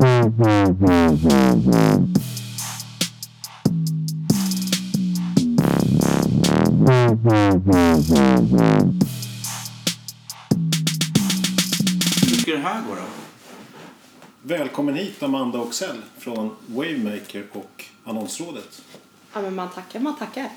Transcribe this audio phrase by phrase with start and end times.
[0.00, 0.06] Hur
[12.36, 13.02] ska det här gå då?
[14.42, 18.82] Välkommen hit Amanda Oxell från Wavemaker och Annonsrådet.
[19.32, 20.48] Ja, men man tackar, man tackar.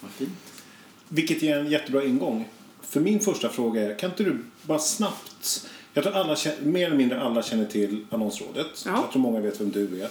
[0.00, 0.62] Vad fint.
[1.08, 2.48] Vilket ger en jättebra ingång.
[2.82, 5.68] För min första fråga är, kan inte du bara snabbt...
[5.96, 8.82] Jag tror alla, mer eller mindre alla känner till Annonsrådet.
[8.86, 8.92] Ja.
[8.92, 10.08] Jag tror många vet vem du är.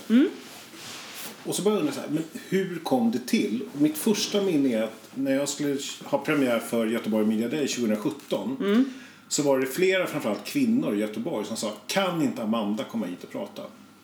[1.44, 3.64] Och så börjar jag undra så här, men hur kom det till?
[3.74, 7.68] Och mitt första minne är att när jag skulle ha premiär för Göteborg Media Day
[7.68, 8.86] 2017
[9.28, 13.24] så var det flera, framförallt kvinnor i Göteborg som sa, kan inte Amanda komma hit
[13.24, 13.62] och prata?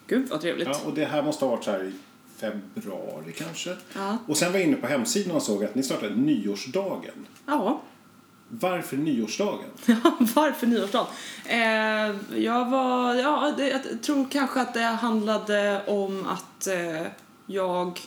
[0.08, 0.68] Gud vad trevligt.
[0.68, 1.92] Ja, och det här måste ha varit så här i
[2.38, 3.76] februari kanske.
[3.94, 4.18] Ja.
[4.28, 7.28] Och sen var jag inne på hemsidan och såg att ni startade nyårsdagen.
[7.46, 7.82] Ja.
[8.60, 9.70] Varför nyårsdagen?
[10.36, 11.08] Varför nyårsdagen?
[11.46, 17.08] Eh, jag var, ja, det, jag tror kanske att det handlade om att eh,
[17.46, 18.00] jag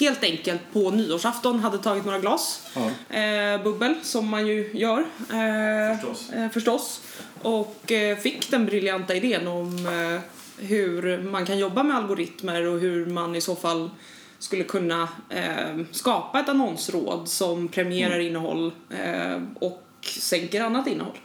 [0.00, 3.16] helt enkelt på nyårsafton hade tagit några glas Ja.
[3.18, 4.98] eh, bubbel, som man ju gör.
[5.30, 6.30] Eh, Förstås.
[6.30, 7.00] Eh, förstås.
[7.42, 9.88] Och eh, fick den briljanta idén om
[10.58, 13.90] hur man kan jobba med algoritmer och hur man i så fall
[14.40, 21.18] skulle kunna eh, skapa ett annonsråd som premierar innehåll eh, och sänker annat innehåll.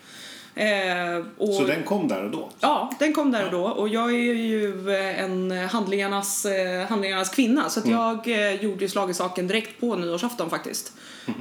[0.55, 2.49] Eh, och, Så den kom där och då?
[2.59, 3.63] Ja, den kom där och då.
[3.63, 8.81] Och jag är ju eh, en handlingarnas, eh, handlingarnas kvinna så att jag eh, gjorde
[8.81, 10.93] ju slag i saken direkt på nyårsafton faktiskt.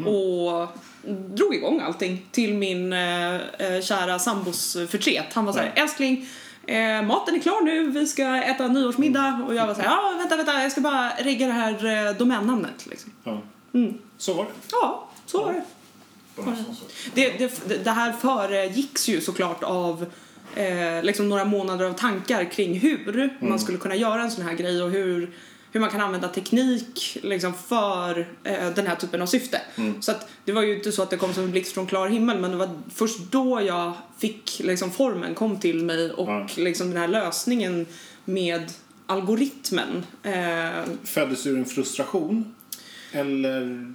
[0.06, 0.68] Och
[1.08, 5.26] drog igång allting till min eh, eh, kära sambos förtret.
[5.32, 6.28] Han var så här, älskling,
[6.66, 9.44] eh, maten är klar nu, vi ska äta nyårsmiddag.
[9.46, 12.16] Och jag var så här, ja vänta, vänta, jag ska bara regga det här eh,
[12.16, 13.12] domännamnet liksom.
[13.24, 13.42] Ja.
[13.74, 13.94] Mm.
[14.18, 14.50] Så var det.
[14.70, 15.62] Ja, så var det.
[17.14, 20.06] Det, det, det här föregicks ju såklart av
[20.54, 24.54] eh, liksom några månader av tankar kring hur man skulle kunna göra en sån här
[24.54, 25.30] grej och hur,
[25.74, 29.60] hur man kan använda teknik liksom, för eh, den här typen av syfte.
[30.00, 32.08] Så att det var ju inte så att det kom som en blixt från klar
[32.08, 36.46] himmel men det var först då jag fick liksom, formen kom till mig och Ja.
[36.56, 37.86] liksom, den här lösningen
[38.24, 38.72] med
[39.06, 40.06] algoritmen.
[40.22, 42.54] Eh, Föddes ur en frustration?
[43.12, 43.92] Eller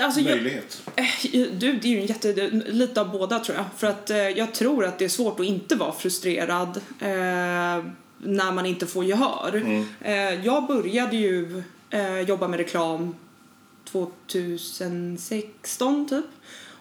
[0.00, 0.82] alltså, jag- möjlighet?
[0.96, 3.66] Eh, Du, det är ju en jätte, lite av båda tror jag.
[3.76, 7.84] För att eh, jag tror att det är svårt att inte vara frustrerad eh,
[8.18, 9.82] när man inte får gehör.
[10.00, 13.14] Eh, jag började ju eh, jobba med reklam
[13.92, 16.24] 2016 typ.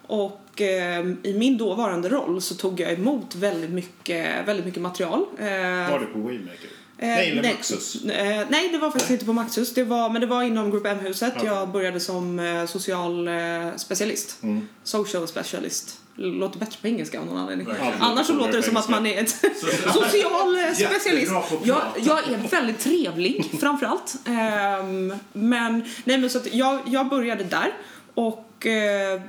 [0.07, 5.25] Och eh, i min dåvarande roll så tog jag emot väldigt mycket, väldigt mycket material.
[5.37, 5.45] Eh,
[5.91, 6.69] Var det på Wavemaker?
[6.97, 8.05] Eh, nej, eller Maxus?
[8.05, 9.73] Eh, nej, det var faktiskt inte på Maxus.
[9.73, 11.33] Det var, men det var inom Group M-huset.
[11.37, 11.49] Okej.
[11.49, 13.29] Jag började som social
[13.77, 14.43] specialist.
[14.43, 14.67] Mm.
[14.83, 15.99] Social specialist.
[16.15, 17.67] Låter bättre på engelska av någon anledning.
[17.99, 19.29] Annars så Låter det som att man är ett
[19.93, 21.31] social specialist.
[21.63, 24.15] Jag, jag är väldigt trevlig framförallt.
[24.25, 27.73] Um, men nej, men så att jag, jag började där
[28.13, 29.21] och eh,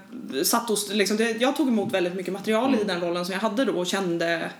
[0.44, 3.40] satt och, liksom, det, jag tog emot väldigt mycket material i den rollen som jag
[3.40, 4.50] hade då och kände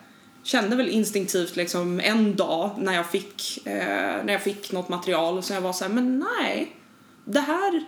[0.43, 5.43] kände väl instinktivt liksom en dag när jag fick, eh, när jag fick något material
[5.43, 6.77] så jag var så här, men nej,
[7.25, 7.85] det här,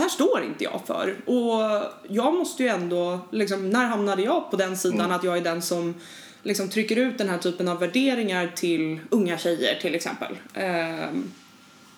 [0.00, 1.16] det här står inte jag för.
[1.26, 5.40] Och jag måste ju ändå, liksom, när hamnade jag på den sidan att jag är
[5.40, 5.94] den som
[6.42, 10.36] liksom trycker ut den här typen av värderingar till unga tjejer till exempel.
[10.54, 11.32] Ehm,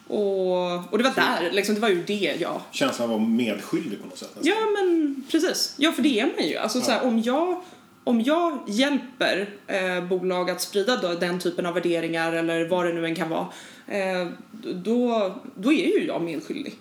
[0.09, 3.31] och, och det var där, liksom, det var ju det jag Känslan av att vara
[3.31, 4.31] medskyldig på något sätt?
[4.35, 4.53] nästan.
[4.53, 5.75] Ja, men precis.
[5.77, 6.57] Ja, för det är man ju.
[6.57, 7.63] Alltså, så här, om, jag,
[8.05, 12.93] om jag hjälper eh, bolag att sprida då, den typen av värderingar eller vad det
[12.93, 13.47] nu än kan vara,
[13.87, 14.29] eh,
[14.75, 16.75] då, då är ju jag medskyldig.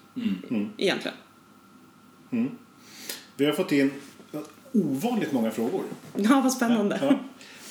[0.77, 1.17] Egentligen.
[3.35, 3.91] Vi har fått in
[4.71, 5.83] ovanligt många frågor.
[6.15, 6.99] Ja, vad spännande.
[7.01, 7.19] Ja.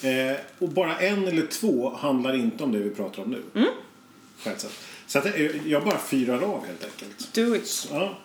[0.08, 3.42] Eh, och bara en eller två handlar inte om det vi pratar om nu.
[3.54, 3.68] Mm.
[5.06, 7.34] Så att, eh, jag bara fyrar av helt enkelt.
[7.34, 7.88] Do it.
[7.90, 8.18] Ja.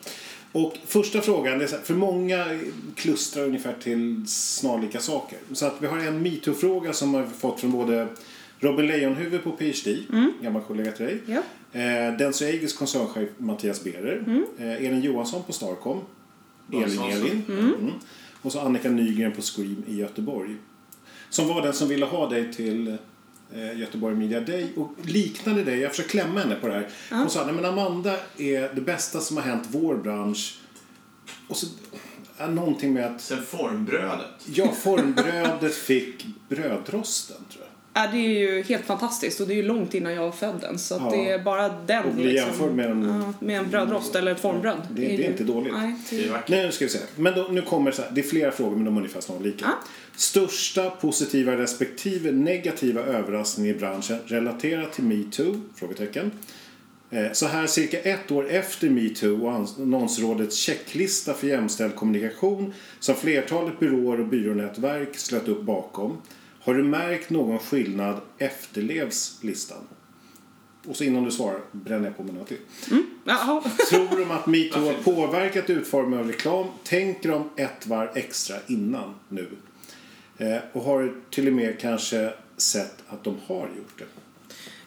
[0.51, 2.59] Och första frågan, är så här, för många
[2.95, 5.39] klustrar ungefär till snarlika saker.
[5.53, 8.07] Så att vi har en metoo-fråga som har fått från både
[8.65, 9.97] Robin Lejonhufvud på PhD,
[10.41, 11.21] gammal kollega till dig.
[11.25, 11.41] Ja.
[11.79, 12.45] Eh, Denso
[12.77, 14.43] koncernchef Mattias Behrer.
[14.59, 16.01] Eh, Elin Johansson på Starcom.
[16.73, 17.01] Elin.
[17.01, 17.43] Elin.
[17.47, 17.91] Mm.
[18.41, 20.55] Och så Annika Nygren på Scream i Göteborg.
[21.29, 22.97] Som var den som ville ha dig till
[23.53, 24.67] eh, Göteborg Media Day.
[24.75, 26.89] Och liknande dig, jag försökte klämma henne på det här.
[27.09, 30.59] Hon sa, nej men Amanda är det bästa som har hänt vår bransch.
[31.47, 31.67] Och så,
[32.37, 34.27] ja, någonting med att, Sen formbrödet.
[34.45, 37.74] ja, formbrödet fick brödrosten tror jag.
[37.97, 40.63] Ja, det är ju helt fantastiskt och det är ju långt innan jag var född
[40.63, 41.09] än så att Ja.
[41.11, 43.03] det är bara den Och bli jämförd med en-
[43.39, 44.77] ja, med en brödrost eller ett formbröd.
[44.91, 45.73] Det- det är ju- inte dåligt.
[45.73, 46.49] Nej, Det är det, vackert.
[46.49, 46.99] Nu ska vi se.
[47.15, 49.65] Men då, nu kommer så här, det är flera frågor men de är ungefär snarlika.
[49.65, 49.71] Ja.
[50.15, 55.61] Största positiva respektive negativa överraskning i branschen relaterat till metoo?
[55.75, 56.31] Frågetecken.
[57.11, 63.15] Eh, Så här cirka ett år efter metoo och annonsrådets checklista för jämställd kommunikation som
[63.15, 66.17] flertalet byråer och byrånätverk slöt upp bakom.
[66.65, 69.87] Har du märkt någon skillnad efterlevs listan?
[70.87, 72.57] Och så innan du svarar bränner jag på med några till.
[73.25, 73.61] jaha.
[73.89, 76.67] Tror de att metoo har påverkat utformningen av reklam?
[76.83, 79.47] Tänker de ett varv extra innan nu?
[80.37, 84.05] Eh, och har till och med kanske sett att de har gjort det?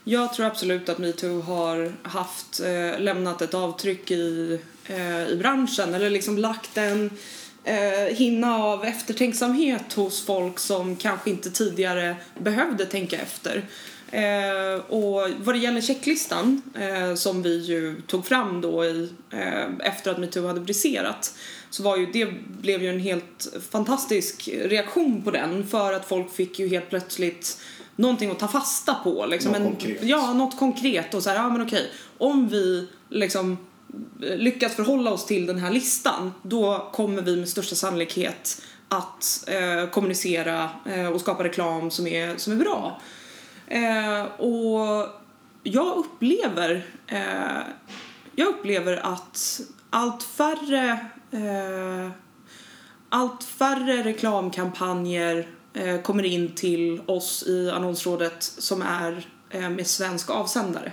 [0.05, 5.95] Jag tror absolut att metoo har haft, eh, lämnat ett avtryck i, eh, i branschen
[5.95, 7.11] eller liksom lagt en
[7.69, 13.65] eh, hinna av eftertänksamhet hos folk som kanske inte tidigare behövde tänka efter.
[14.11, 19.65] Eh, och vad det gäller checklistan eh, som vi ju tog fram då i, eh,
[19.81, 21.35] efter att metoo hade briserat
[21.71, 22.27] så var ju det
[22.63, 27.61] blev ju en helt fantastisk reaktion på den för att folk fick ju helt plötsligt
[27.97, 29.27] någonting att ta fasta på.
[29.27, 29.99] Liksom Något en, konkret.
[30.03, 33.57] Ja, något konkret och så här, ja men okej, om vi liksom
[34.21, 39.91] lyckas förhålla oss till den här listan då kommer vi med största sannolikhet att eh,
[39.91, 43.01] kommunicera eh, och skapa reklam som är, som är bra.
[43.67, 45.07] Eh, och
[45.63, 47.63] jag upplever eh,
[48.35, 49.61] jag upplever att
[49.91, 50.91] allt färre
[51.31, 52.11] eh,
[53.09, 60.31] allt färre reklamkampanjer eh, kommer in till oss i annonsrådet som är eh, med svensk
[60.31, 60.93] avsändare.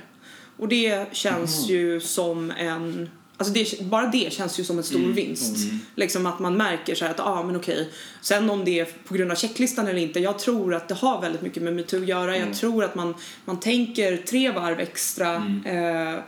[0.57, 5.13] Och det känns ju som en Alltså det, bara det känns ju som en stor
[5.13, 5.57] vinst.
[5.95, 7.89] Liksom att man märker så här att, ah, men okej.
[8.21, 11.21] Sen om det är på grund av checklistan eller inte, jag tror att det har
[11.21, 12.37] väldigt mycket med metoo att göra.
[12.37, 13.15] Jag tror att man,
[13.45, 15.35] man tänker tre varv extra.
[15.65, 16.19] Eh,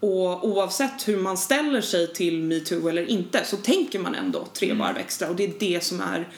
[0.00, 4.72] och oavsett hur man ställer sig till metoo eller inte så tänker man ändå tre
[4.72, 6.28] varv extra och det är det som är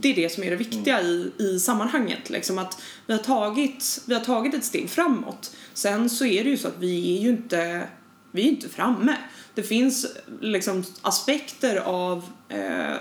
[0.00, 2.30] det är det som är det viktiga i, i sammanhanget.
[2.30, 5.56] Liksom att vi, har tagit, vi har tagit ett steg framåt.
[5.74, 7.88] Sen så är det ju så att vi är ju inte,
[8.30, 9.16] vi är inte framme.
[9.54, 10.06] Det finns
[10.40, 12.96] liksom aspekter av eh,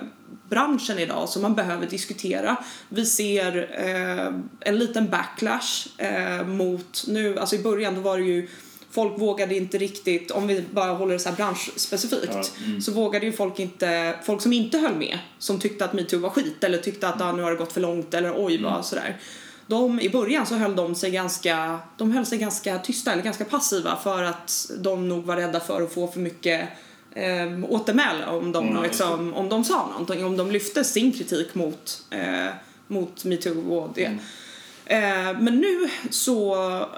[0.49, 2.57] branschen idag som man behöver diskutera.
[2.89, 8.23] Vi ser eh, en liten backlash eh, mot nu, alltså i början då var det
[8.23, 8.49] ju
[8.91, 13.31] folk vågade inte riktigt, om vi bara håller det så här branschspecifikt, så vågade ju
[13.31, 17.07] folk inte, folk som inte höll med, som tyckte att metoo var skit eller tyckte
[17.07, 19.17] att ah, nu har det gått för långt eller oj vad sådär.
[19.67, 23.45] De, I början så höll de sig ganska, de höll sig ganska tysta eller ganska
[23.45, 26.69] passiva för att de nog var rädda för att få för mycket
[27.11, 31.55] eh, återmäle om de, Mm, liksom, om de sa någonting, om de lyfte sin kritik
[31.55, 32.53] mot, eh,
[32.87, 34.17] mot metoo och det.
[34.91, 36.55] Eh, men nu så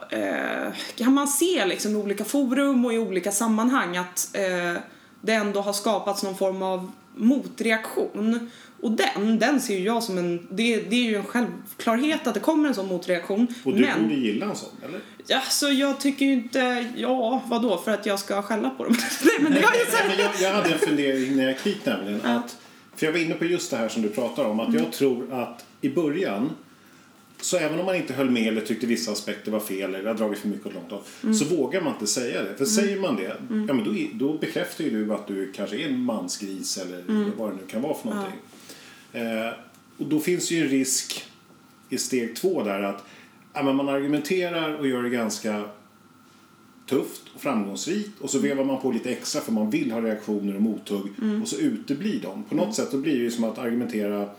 [0.10, 4.82] eh, kan man se liksom i olika forum och i olika sammanhang att eh,
[5.22, 8.52] det ändå har skapats någon form av motreaktion.
[8.82, 12.34] Och den, den ser ju jag som en, det, det är ju en självklarhet att
[12.34, 13.48] det kommer en sån motreaktion.
[13.64, 15.00] Och du men, borde gilla en sån, eller?
[15.28, 18.96] ja, så jag tycker ju inte, ja vadå för att jag ska skälla på dem?
[19.24, 22.22] Nej men det har ju så jag, jag hade en fundering när jag gick nämligen.
[22.26, 22.58] Att,
[22.96, 24.60] för jag var inne på just det här som du pratar om.
[24.60, 24.84] Att Mm.
[24.84, 26.50] jag tror att i början
[27.44, 30.14] så även om man inte höll med eller tyckte vissa aspekter var fel eller har
[30.16, 31.36] dragit för mycket åt långt håll Mm.
[31.36, 32.56] så vågar man inte säga det.
[32.58, 33.24] För säger man det,
[33.68, 37.32] ja men då, då bekräftar ju du att du kanske är en mansgris eller Mm.
[37.38, 38.40] vad det nu kan vara för någonting.
[39.14, 39.54] Eh,
[39.98, 41.24] och då finns ju en risk
[41.90, 43.04] i steg två där att
[43.54, 45.64] ja, men man argumenterar och gör det ganska
[46.90, 50.56] tufft och framgångsrikt och så vevar man på lite extra för man vill ha reaktioner
[50.56, 51.08] och mothugg
[51.42, 52.44] och så uteblir de.
[52.44, 54.30] På något sätt då blir det ju som att argumentera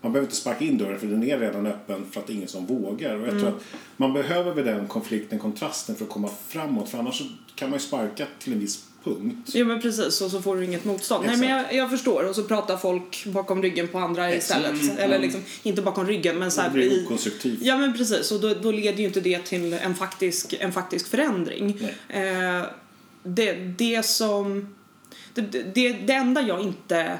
[0.00, 2.34] man behöver inte sparka in dörren för den är redan öppen för att det är
[2.34, 3.16] ingen som vågar.
[3.16, 3.62] Och jag tror att
[3.96, 7.22] man behöver väl den konflikten, kontrasten för att komma framåt för annars
[7.54, 9.50] kan man ju sparka till en viss punkt.
[9.54, 11.26] Jo men precis och så får du inget motstånd.
[11.26, 14.98] Nej men jag, jag förstår och så pratar folk bakom ryggen på andra istället.
[14.98, 17.58] Eller liksom, inte bakom ryggen men så Det blir okonstruktivt.
[17.62, 21.08] Ja men precis och då, då leder ju inte det till en faktisk, en faktisk
[21.08, 21.78] förändring.
[22.08, 22.62] Eh,
[23.22, 24.74] det, det som...
[25.34, 25.40] Det,
[25.74, 27.18] det, det enda jag inte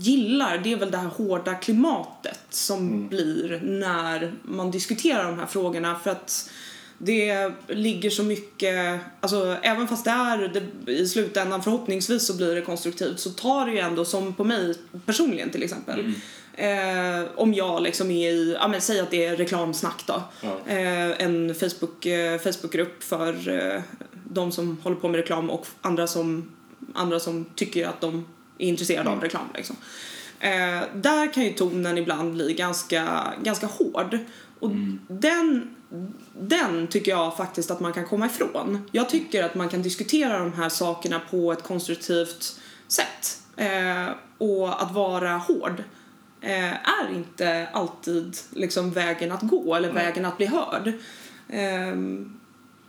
[0.00, 5.46] gillar det är väl det här hårda klimatet som blir när man diskuterar de här
[5.46, 6.50] frågorna för att
[7.02, 10.48] det ligger så mycket, alltså även fast det är
[10.84, 14.44] det, i slutändan förhoppningsvis så blir det konstruktivt så tar det ju ändå som på
[14.44, 14.74] mig
[15.06, 16.12] personligen till exempel.
[16.54, 20.22] Eh, om jag liksom är i, ja men säg att det är reklamsnack då.
[20.40, 20.58] Ja.
[20.66, 23.82] Eh, en Facebook, eh, Facebookgrupp för eh,
[24.24, 26.50] de som håller på med reklam och andra som,
[26.94, 28.26] andra som tycker att de
[28.64, 29.76] är intresserade av reklam liksom.
[30.40, 34.18] Eh, där kan ju tonen ibland bli ganska, ganska hård.
[34.60, 34.70] Och
[35.08, 35.74] den,
[36.38, 38.88] den tycker jag faktiskt att man kan komma ifrån.
[38.92, 43.38] Jag tycker att man kan diskutera de här sakerna på ett konstruktivt sätt.
[43.56, 45.82] Eh, och att vara hård
[46.40, 50.92] eh, är inte alltid liksom vägen att gå eller vägen att bli hörd.
[51.48, 52.39] Ehm,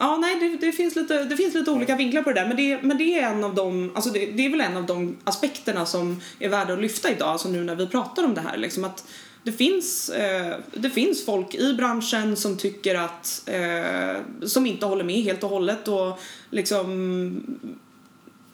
[0.01, 2.47] Ja, nej, det, det, finns lite, det finns lite olika vinklar på det där.
[2.47, 4.85] Men det, men det är en av de, alltså det, det är väl en av
[4.85, 8.41] de aspekterna som är värda att lyfta idag, alltså nu när vi pratar om det
[8.41, 8.57] här.
[8.57, 9.05] Liksom att
[9.43, 15.03] det finns, eh, det finns folk i branschen som tycker att, eh, som inte håller
[15.03, 17.43] med helt och hållet och liksom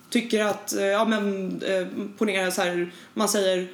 [0.09, 1.87] tycker att, eh, ja men eh,
[2.17, 3.67] ponera så här, man säger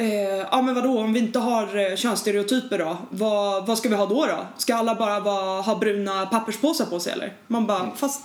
[0.00, 2.96] Eh, ja men vadå, om vi inte har eh, könsstereotyper då?
[3.10, 4.46] Vad, vad ska vi ha då då?
[4.56, 7.32] Ska alla bara vara, ha bruna papperspåsar på sig eller?
[7.46, 8.22] Man bara, fast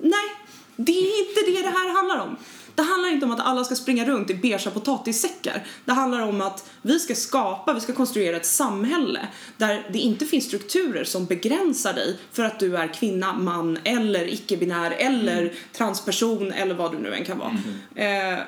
[0.00, 0.30] nej,
[0.76, 2.36] det är inte det det här handlar om.
[2.74, 5.66] Det handlar inte om att alla ska springa runt i beiga potatissäckar.
[5.84, 10.26] Det handlar om att vi ska skapa, vi ska konstruera ett samhälle där det inte
[10.26, 16.52] finns strukturer som begränsar dig för att du är kvinna, man eller icke-binär eller transperson
[16.52, 17.56] eller vad du nu än kan vara.
[17.94, 18.38] Eh,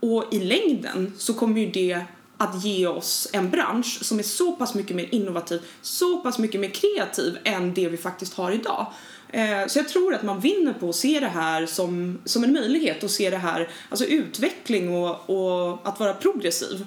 [0.00, 2.00] och i längden så kommer ju det
[2.36, 6.60] att ge oss en bransch som är så pass mycket mer innovativ, så pass mycket
[6.60, 8.86] mer kreativ än det vi faktiskt har idag.
[9.28, 12.52] Eh, Så jag tror att man vinner på att se det här som, som en
[12.52, 16.84] möjlighet och se det här, alltså utveckling och, och att vara progressiv.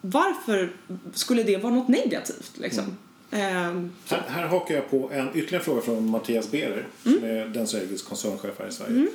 [0.00, 0.72] Varför
[1.14, 2.84] skulle det vara något negativt liksom?
[3.30, 7.66] Eh, Här, här hakar jag på en ytterligare fråga från Mattias Behrer, som är den
[7.66, 9.06] Sveriges koncernchef här i Sverige.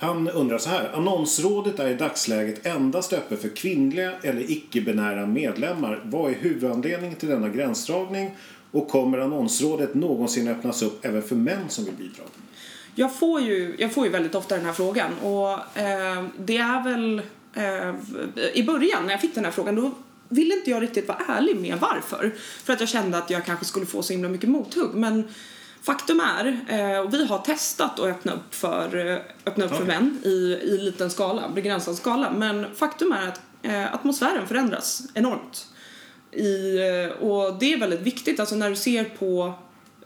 [0.00, 0.90] Han undrar så här.
[0.94, 6.02] Annonsrådet är i dagsläget endast öppet för kvinnliga eller icke-binära medlemmar.
[6.04, 8.30] Vad är huvudanledningen till denna gränsdragning?
[8.70, 12.22] Och kommer annonsrådet någonsin öppnas upp även för män som vill bidra?
[12.94, 16.84] Jag får ju, jag får ju väldigt ofta den här frågan och eh, det är
[16.84, 17.22] väl
[17.54, 17.94] eh,
[18.54, 19.90] i början när jag fick den här frågan då
[20.28, 22.34] ville inte jag riktigt vara ärlig med varför.
[22.38, 24.94] För att jag kände att jag kanske skulle få så himla mycket mothugg.
[24.94, 25.28] Men
[25.82, 29.82] faktum är, eh, och vi har testat att öppna upp för, eh, öppna upp för
[29.82, 29.86] Okej.
[29.86, 32.30] män i, i liten skala, begränsad skala.
[32.30, 35.66] Men faktum är att eh, atmosfären förändras enormt.
[36.32, 36.78] I,
[37.20, 39.52] och det är väldigt viktigt, alltså när du ser på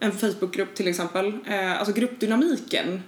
[0.00, 1.38] en Facebookgrupp till exempel,
[1.78, 3.02] alltså gruppdynamiken.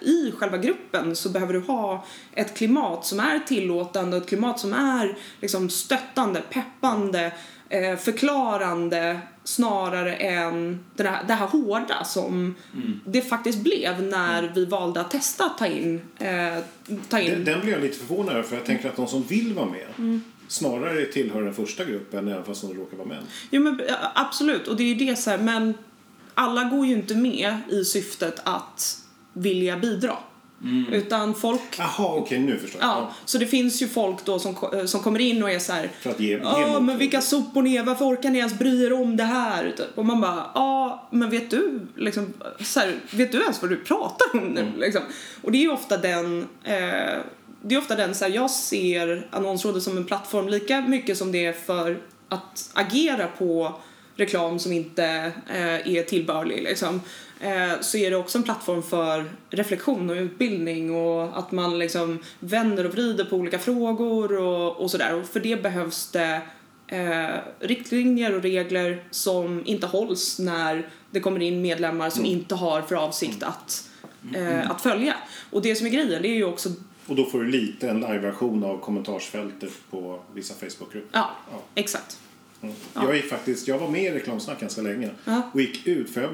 [0.00, 4.72] I själva gruppen så behöver du ha ett klimat som är tillåtande, ett klimat som
[4.72, 7.32] är liksom stöttande, peppande,
[7.70, 12.54] eh, förklarande snarare än det här, det här hårda som
[13.04, 16.58] det faktiskt blev när vi valde att testa att ta in, eh,
[17.08, 19.22] ta in Den, den blir jag lite förvånad över för jag tänker att de som
[19.22, 23.24] vill vara med snarare tillhör den första gruppen även fast de råkar vara män.
[23.50, 23.80] Jo men
[24.14, 25.74] absolut, och det är ju det så här, men
[26.34, 28.98] alla går ju inte med i syftet att
[29.32, 30.16] vilja bidra.
[30.92, 32.90] Utan folk, Jaha, okej nu förstår jag.
[32.90, 35.72] ja, så det finns ju folk då som, ko- som kommer in och är så
[35.72, 35.90] här.
[36.00, 38.84] För att ge, ge Ja, men vilka sopor ni är, varför orkar ni ens bry
[38.86, 39.70] er om det här?
[39.76, 39.98] Typ.
[39.98, 43.76] Och man bara, ja, men vet du, liksom, så här, vet du ens vad du
[43.76, 44.72] pratar om nu?
[44.76, 45.02] Liksom?
[45.42, 47.18] Och det är ju ofta den, eh,
[47.62, 51.32] det är ofta den, så här, jag ser annonsrådet som en plattform lika mycket som
[51.32, 51.98] det är för
[52.28, 53.74] att agera på
[54.20, 57.00] reklam som inte eh, är tillbörlig liksom.
[57.40, 62.18] Eh, så är det också en plattform för reflektion och utbildning och att man liksom
[62.40, 65.14] vänder och vrider på olika frågor och, och sådär.
[65.14, 66.40] Och för det behövs det
[66.86, 72.82] eh, riktlinjer och regler som inte hålls när det kommer in medlemmar som inte har
[72.82, 73.88] för avsikt att,
[74.34, 75.14] eh, att följa.
[75.50, 76.68] Och det som är grejen, det är ju också
[77.06, 81.08] Och då får du lite en live-version av kommentarsfältet på vissa Facebookgrupper.
[81.18, 81.62] Ja, Ja.
[81.74, 82.18] exakt.
[82.62, 82.74] Mm.
[82.94, 85.42] Jag, är faktiskt, jag var med i reklamsnack ganska länge Ja.
[85.52, 86.30] och gick ut för jag,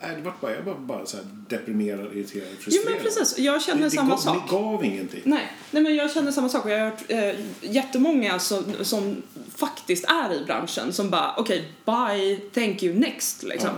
[0.00, 1.16] nej, det var bara, jag var bara så
[1.48, 2.92] deprimerad, irriterad, Jo frustrerad.
[2.94, 4.50] men precis, jag känner det, det samma gav, sak.
[4.50, 5.20] Det gav ingenting.
[5.24, 9.22] Nej, nej men jag känner samma sak och jag har hört eh, jättemånga som, som
[9.56, 13.70] faktiskt är i branschen som bara okej, bye, thank you, next liksom.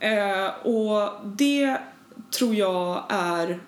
[0.00, 1.76] Eh, och det
[2.30, 3.60] tror jag är,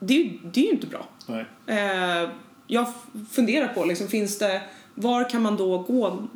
[0.00, 1.08] det, det är ju inte bra.
[1.26, 1.46] Nej.
[1.66, 2.28] Eh,
[2.66, 2.86] jag
[3.32, 4.62] funderar på liksom, finns det,
[4.94, 6.26] var kan man då gå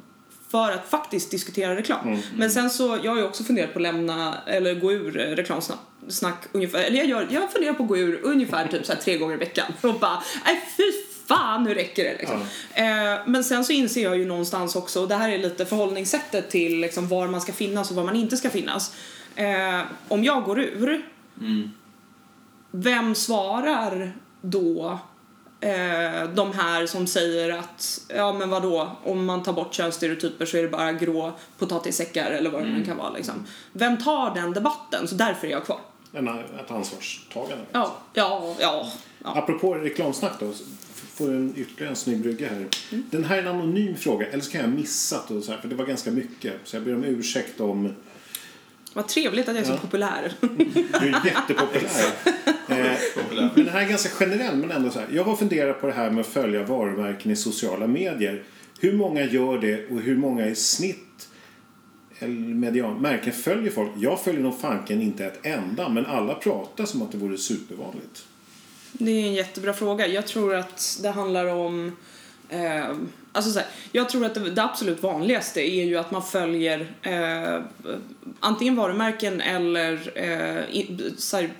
[0.50, 2.22] för att faktiskt diskutera reklam?
[2.36, 5.22] Men sen så, jag har ju också funderat på att lämna, eller gå ur eh,
[5.22, 8.92] reklamsnack snack ungefär, eller jag, gör, jag funderar på att gå ur ungefär typ så
[9.02, 10.82] tre gånger i veckan och bara, nej fy
[11.26, 12.40] fan nu räcker det liksom.
[12.74, 16.50] Eh, men sen så inser jag ju någonstans också, och det här är lite förhållningssättet
[16.50, 18.94] till liksom var man ska finnas och var man inte ska finnas.
[19.36, 21.06] Eh, om jag går ur,
[22.70, 24.98] vem svarar då
[25.60, 30.56] eh, de här som säger att ja men vadå om man tar bort könsstereotyper så
[30.56, 33.46] är det bara grå potatissäckar eller vad det nu kan vara liksom.
[33.72, 35.08] Vem tar den debatten?
[35.08, 35.80] Så därför är jag kvar.
[36.12, 37.64] En, ett ansvarstagande.
[37.72, 38.86] Ja, ja, ja.
[39.24, 39.38] ja.
[39.38, 40.52] Apropå reklamsnack då.
[41.14, 42.68] får en ytterligare en snygg brygga här.
[42.90, 45.58] Den här är en anonym fråga, eller så kan jag ha missat och så här,
[45.58, 46.54] för det var ganska mycket.
[46.64, 47.94] Så jag ber om ursäkt om
[48.96, 49.78] Vad trevligt att jag är så Ja.
[49.78, 50.32] populär.
[50.40, 52.12] du är jättepopulär.
[52.68, 52.96] eh,
[53.34, 55.08] men den här är ganska generell, men ändå så här.
[55.12, 58.42] Jag har funderat på det här med att följa varumärken i sociala medier.
[58.80, 61.28] Hur många gör det och hur många i snitt
[62.18, 63.90] eller median, märken följer folk?
[63.96, 68.24] Jag följer nog fanken inte ett enda, men alla pratar som att det vore supervanligt.
[68.92, 70.06] Det är en jättebra fråga.
[70.06, 71.96] Jag tror att det handlar om...
[72.48, 72.86] Eh,
[73.36, 76.94] alltså så här, jag tror att det, det absolut vanligaste är ju att man följer
[77.02, 77.62] eh,
[78.40, 81.50] antingen varumärken eller eh, i, så här,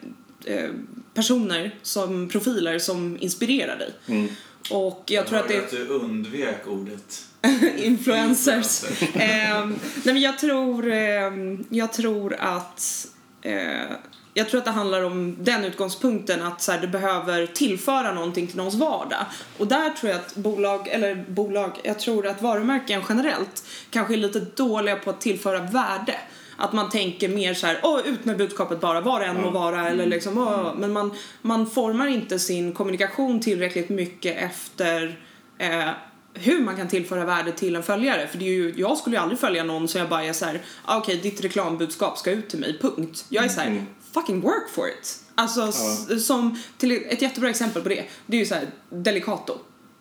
[0.45, 0.71] eh,
[1.15, 3.91] personer som profiler som inspirerar dig.
[4.07, 4.29] Mm.
[4.71, 7.25] Och jag tror att det att du undvek ordet
[7.77, 8.85] influencers.
[9.15, 11.33] eh, nej men jag tror, eh,
[11.69, 13.09] jag tror att
[13.43, 13.97] eh,
[14.39, 18.47] jag tror att det handlar om den utgångspunkten att så här, det behöver tillföra någonting
[18.47, 19.25] till någons vardag.
[19.59, 24.19] Och där tror jag att bolag, eller bolag, jag tror att varumärken generellt kanske är
[24.19, 26.15] lite dåliga på att tillföra värde.
[26.57, 29.51] Att man tänker mer så här, åh ut med budskapet bara, vad det än må
[29.51, 29.89] vara.
[29.89, 35.19] Eller liksom, åh, men man, man formar inte sin kommunikation tillräckligt mycket efter
[35.59, 35.91] eh,
[36.35, 38.27] hur man kan tillföra värde till en följare.
[38.27, 40.45] För det är ju, jag skulle ju aldrig följa någon som jag bara är så
[40.45, 43.25] här, ah, okej ditt reklambudskap ska ut till mig, punkt.
[43.29, 43.87] Jag är så här,
[44.21, 45.21] fucking work for it.
[45.35, 49.59] Alltså s- som, till ett jättebra exempel på det, det är ju så här Delicato.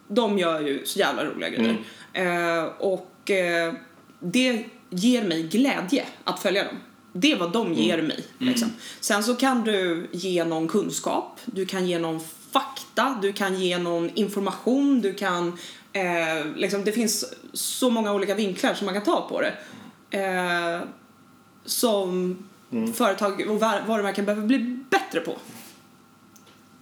[0.07, 1.77] De gör ju så jävla roliga grejer.
[2.13, 3.74] Eh, och eh,
[4.19, 6.75] det ger mig glädje att följa dem.
[7.13, 8.25] Det är vad de ger mig.
[8.38, 8.69] Liksom.
[9.00, 12.19] Sen så kan du ge någon kunskap, du kan ge någon
[12.51, 15.57] fakta, du kan ge någon information, du kan...
[15.93, 19.53] Eh, liksom, det finns så många olika vinklar som man kan ta på det.
[20.19, 20.81] Eh,
[22.69, 25.31] som företag och var- varumärken behöver bli bättre på.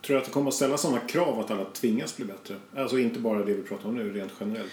[0.05, 2.55] Tror du att det kommer att ställa sådana krav att alla tvingas bli bättre?
[2.77, 4.71] Alltså inte bara det vi pratar om nu, rent generellt.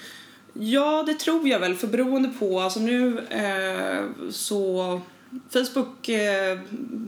[0.53, 1.75] Ja, det tror jag väl.
[1.77, 5.01] För beroende på, alltså nu eh, så
[5.51, 6.59] Facebook, eh,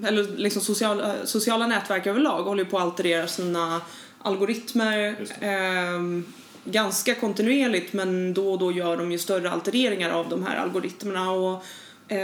[0.06, 3.80] eller liksom sociala, sociala nätverk överlag håller ju på att alterera sina
[4.18, 6.23] algoritmer eh,
[6.64, 11.30] ganska kontinuerligt men då och då gör de ju större altereringar av de här algoritmerna
[11.32, 11.64] och
[12.09, 12.18] eh,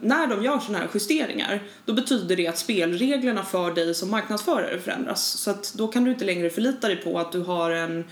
[0.00, 4.78] när de gör sådana här justeringar då betyder det att spelreglerna för dig som marknadsförare
[4.78, 5.24] förändras.
[5.24, 8.04] Så att då kan du inte längre förlita dig på att du har en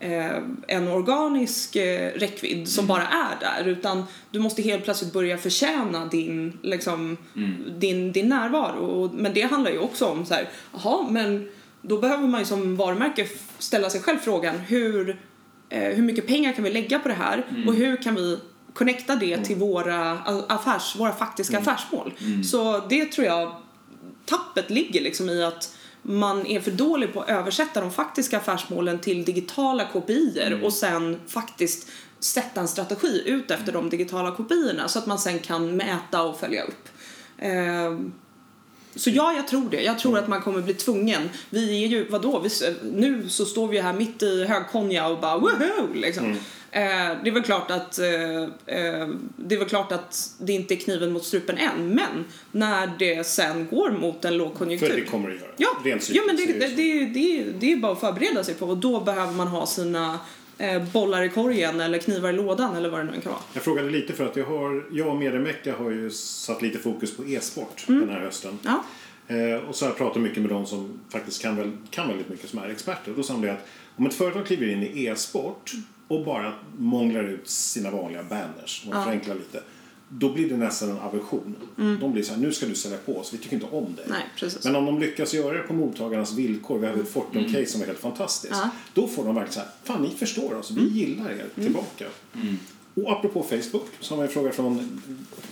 [0.00, 5.38] eh, en organisk eh, räckvidd som bara är där utan du måste helt plötsligt börja
[5.38, 7.16] förtjäna din, liksom,
[7.78, 8.84] din, din närvaro.
[8.84, 11.48] Och, men det handlar ju också om så här, jaha, men
[11.82, 13.26] då behöver man ju som varumärke
[13.58, 15.18] ställa sig själv frågan hur,
[15.68, 17.44] eh, hur mycket pengar kan vi lägga på det här?
[17.66, 18.38] Och hur kan vi
[18.74, 22.14] connecta det till våra, affärs, våra faktiska affärsmål.
[22.44, 23.54] Så det tror jag
[24.24, 28.98] tappet ligger liksom i att man är för dålig på att översätta de faktiska affärsmålen
[28.98, 31.88] till digitala kopior och sen faktiskt
[32.20, 36.40] sätta en strategi ut efter de digitala kopiorna så att man sen kan mäta och
[36.40, 36.88] följa upp.
[37.38, 38.12] Ehm,
[38.94, 39.82] så ja, jag tror det.
[39.82, 41.28] Jag tror att man kommer bli tvungen.
[41.50, 45.38] Vi är ju, vadå, vi, nu så står vi här mitt i högkonja och bara
[45.38, 45.94] woho!
[45.94, 46.30] Liksom.
[46.30, 46.36] Eh,
[46.72, 48.06] det är väl klart att eh,
[48.66, 52.90] eh, det är väl klart att det inte är kniven mot strupen än, men när
[52.98, 54.88] det sen går mot en lågkonjunktur.
[54.88, 55.50] För det kommer det att göra.
[55.56, 58.66] Ja, Rent ja men det, det, det, det, det är bara att förbereda sig på
[58.66, 60.18] och då behöver man ha sina
[60.58, 63.42] eh, bollar i korgen eller knivar i lådan eller vad det nu kan vara.
[63.52, 67.16] Jag frågade lite för att jag, har, jag och Medemecka har ju satt lite fokus
[67.16, 68.00] på e-sport Mm.
[68.00, 68.58] den här hösten.
[68.62, 68.84] Ja.
[69.36, 72.28] Eh, och så har jag pratat mycket med de som faktiskt kan, väl, kan väldigt
[72.28, 73.12] mycket, som är experter.
[73.16, 75.72] Då sa de att om ett företag kliver in i e-sport
[76.10, 79.04] och bara månglar ut sina vanliga banners, och Ja.
[79.04, 79.62] förenklar lite,
[80.08, 81.56] då blir det nästan en aversion.
[82.00, 84.04] De blir så här, nu ska du sälja på oss, vi tycker inte om dig.
[84.06, 84.18] Mm.
[84.42, 84.50] Nej.
[84.64, 87.86] Men om de lyckas göra det på mottagarnas villkor, vi hade ett Fortum-case som var
[87.86, 88.70] helt fantastiskt, Ja.
[88.94, 92.06] då får de verkligen så här, fan ni förstår oss, vi gillar er tillbaka.
[92.94, 95.00] Och apropå Facebook, så har vi en fråga från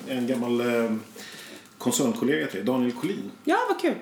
[0.08, 0.92] en gammal eh,
[1.78, 3.30] koncernkollega till dig, Daniel Collin.
[3.44, 3.94] Ja, vad kul.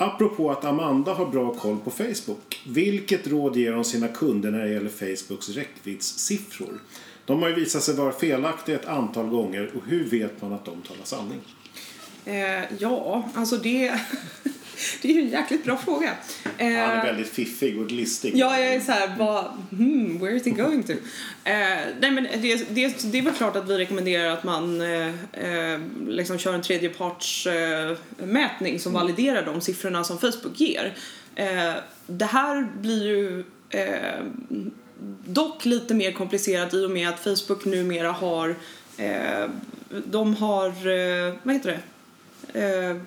[0.00, 2.62] Apropå att Amanda har bra koll på Facebook.
[2.66, 6.80] Vilket råd ger hon sina kunder när det gäller Facebooks räckviddssiffror?
[7.24, 10.64] De har ju visat sig vara felaktiga ett antal gånger och hur vet man att
[10.64, 11.40] de talar sanning?
[12.24, 14.00] Eh, ja, alltså det,
[15.02, 16.10] det är ju en jäkligt bra fråga.
[16.58, 18.32] Eh, Han är väldigt fiffig och listig.
[18.36, 20.92] Ja, jag är så här, vad, hmm, where is he going to?
[20.92, 20.98] Eh,
[22.00, 25.80] nej, men det, det, det är väl klart att vi rekommenderar att man eh, eh,
[26.08, 30.94] liksom kör en tredjepartsmätning eh, som validerar de siffrorna som Facebook ger.
[31.34, 31.72] Eh,
[32.06, 34.22] det här blir ju eh,
[35.24, 38.54] dock lite mer komplicerat i och med att Facebook numera har
[38.96, 39.44] eh,
[40.04, 41.80] de har, eh, vad heter
[42.52, 43.00] det?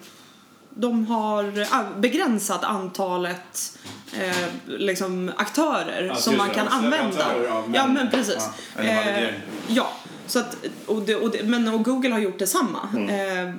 [0.76, 3.80] De har begränsat antalet
[4.14, 6.54] eh, liksom aktörer Ja, som man det.
[6.54, 7.26] kan Alltså, använda.
[7.74, 8.50] Ja, men precis.
[8.78, 9.30] Ja, Eh,
[9.68, 9.92] ja,
[10.28, 12.80] så att, och det, och det, men och Google har gjort detsamma.
[13.10, 13.54] Eh,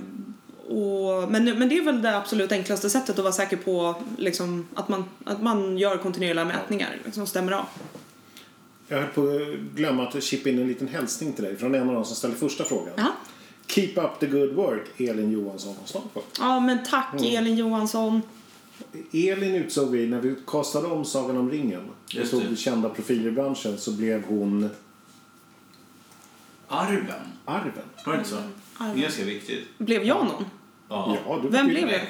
[0.77, 4.67] och, men, men det är väl det absolut enklaste sättet att vara säker på liksom,
[4.75, 7.65] att, man, att man gör kontinuerliga mätningar som stämmer av.
[8.89, 11.89] Jag höll på att glömma att chippa in en liten hälsning till dig från en
[11.89, 12.95] av de som ställde första frågan.
[12.97, 13.07] Ja.
[13.67, 15.75] Keep up the good work, Elin Johansson
[16.15, 16.23] på.
[16.39, 18.23] Ja, men tack Elin Johansson.
[19.13, 22.57] Elin utsåg vi när vi kastade om Sagan om ringen Just tog det.
[22.57, 24.71] kända profiler i branschen så blev hon
[26.69, 27.07] Arven.
[27.45, 27.73] Arven.
[28.07, 28.37] Var det inte så?
[28.37, 28.95] Arven.
[28.95, 29.79] Det är ganska viktigt.
[29.79, 30.45] Blev jag någon?
[30.89, 31.17] Ja.
[31.27, 32.01] Ja, du Vem var blev jag?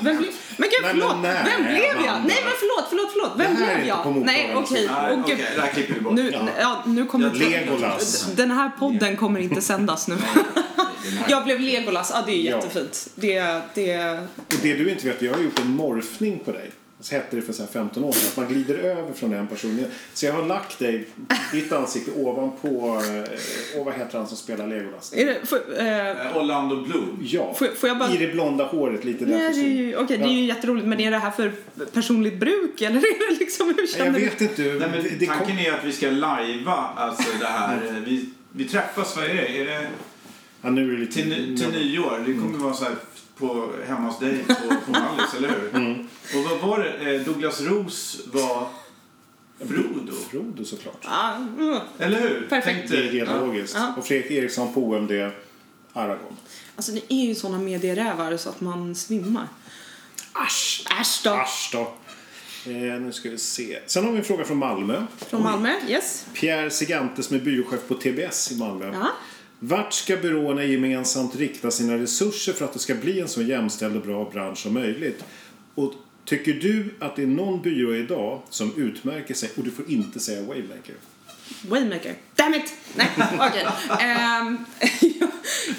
[0.00, 0.30] Vem blev...
[0.56, 1.12] Men gud, Nej, förlåt!
[1.12, 2.20] men nej, Vem blev jag?
[2.26, 3.32] Nej, men förlåt, förlåt, förlåt.
[3.36, 4.16] Vem blev jag?
[4.16, 4.88] Nej, okej.
[4.90, 5.46] Åh, Okej, gud.
[5.56, 6.12] det här klipper vi bort.
[6.14, 6.82] Nu, ja.
[6.86, 7.30] nu kommer...
[7.34, 8.32] Legolas.
[8.36, 10.16] Den här podden kommer inte sändas nu.
[11.28, 12.56] Jag blev Legolas, ja det är Ja.
[12.56, 13.08] jättefint.
[13.14, 13.40] Det,
[13.74, 14.18] det...
[14.36, 16.70] Och det du inte vet, jag har gjort en morfning på dig.
[17.02, 18.28] Så hette det för så här 15 år sedan.
[18.30, 19.84] Att man glider över från en person.
[20.14, 21.06] Så jag har lagt dig,
[21.52, 23.02] ditt ansikte ovanpå,
[23.74, 25.12] eh, och vad heter han som spelar Legolas?
[25.16, 27.18] Är det får, eh, Eh, Orlando Bloom.
[27.24, 29.96] Ja, Får- får jag bara- i det blonda håret lite där nej, det är ju,
[29.96, 31.52] okej, det är ju jätteroligt, men är det här för
[31.92, 34.20] personligt bruk eller är det liksom, hur Nej, känner Jag du?
[34.20, 34.62] vet inte.
[34.62, 37.76] Nej, men det, det kom, tanken är att vi ska lajva alltså det här.
[37.86, 39.46] eh, Vi, vi träffas, vad är det?
[39.60, 39.86] Är det
[40.62, 41.12] ja, nu är det lite...
[41.12, 42.24] till, till nyår?
[42.26, 42.94] Det kommer vara så här
[43.38, 44.54] på, hemma hos dig på,
[44.86, 45.74] på Mallis, eller hur?
[45.74, 46.08] Mm.
[46.34, 47.14] Och vad var det?
[47.14, 48.68] Eh, Douglas Ros var
[49.58, 50.12] Frodo.
[50.30, 50.98] Frodo såklart.
[51.04, 51.78] Ja, mm.
[51.98, 52.46] Eller hur?
[52.50, 52.90] Perfekt.
[52.90, 53.40] Det är helt Ja.
[53.44, 53.74] logiskt.
[53.74, 53.94] Ja.
[53.98, 55.10] Och Fredrik Eriksson på OMD,
[55.92, 56.36] Aragorn.
[56.76, 59.48] Alltså ni är ju såna medierävar så att man svimmar.
[60.32, 60.84] Asch!
[61.00, 61.30] Äsch då.
[61.30, 61.80] Asch då.
[62.70, 63.78] Eh, nu ska vi se.
[63.86, 65.06] Sen har vi en fråga från Malmö.
[65.28, 66.26] Från Malmö, yes.
[66.34, 68.90] Pierre Segantes som är byråchef på TBS i Malmö.
[68.92, 69.10] Ja.
[69.62, 73.96] Vart ska byråerna gemensamt rikta sina resurser för att det ska bli en så jämställd
[73.96, 75.24] och bra bransch som möjligt?
[75.74, 75.92] Och
[76.24, 80.20] tycker du att det är någon byrå idag som utmärker sig, och du får inte
[80.20, 80.94] säga Wavemaker,
[81.62, 82.14] Waymaker.
[82.36, 82.74] Damn it!
[82.94, 83.66] Nej, okej.
[84.00, 84.58] Ehm,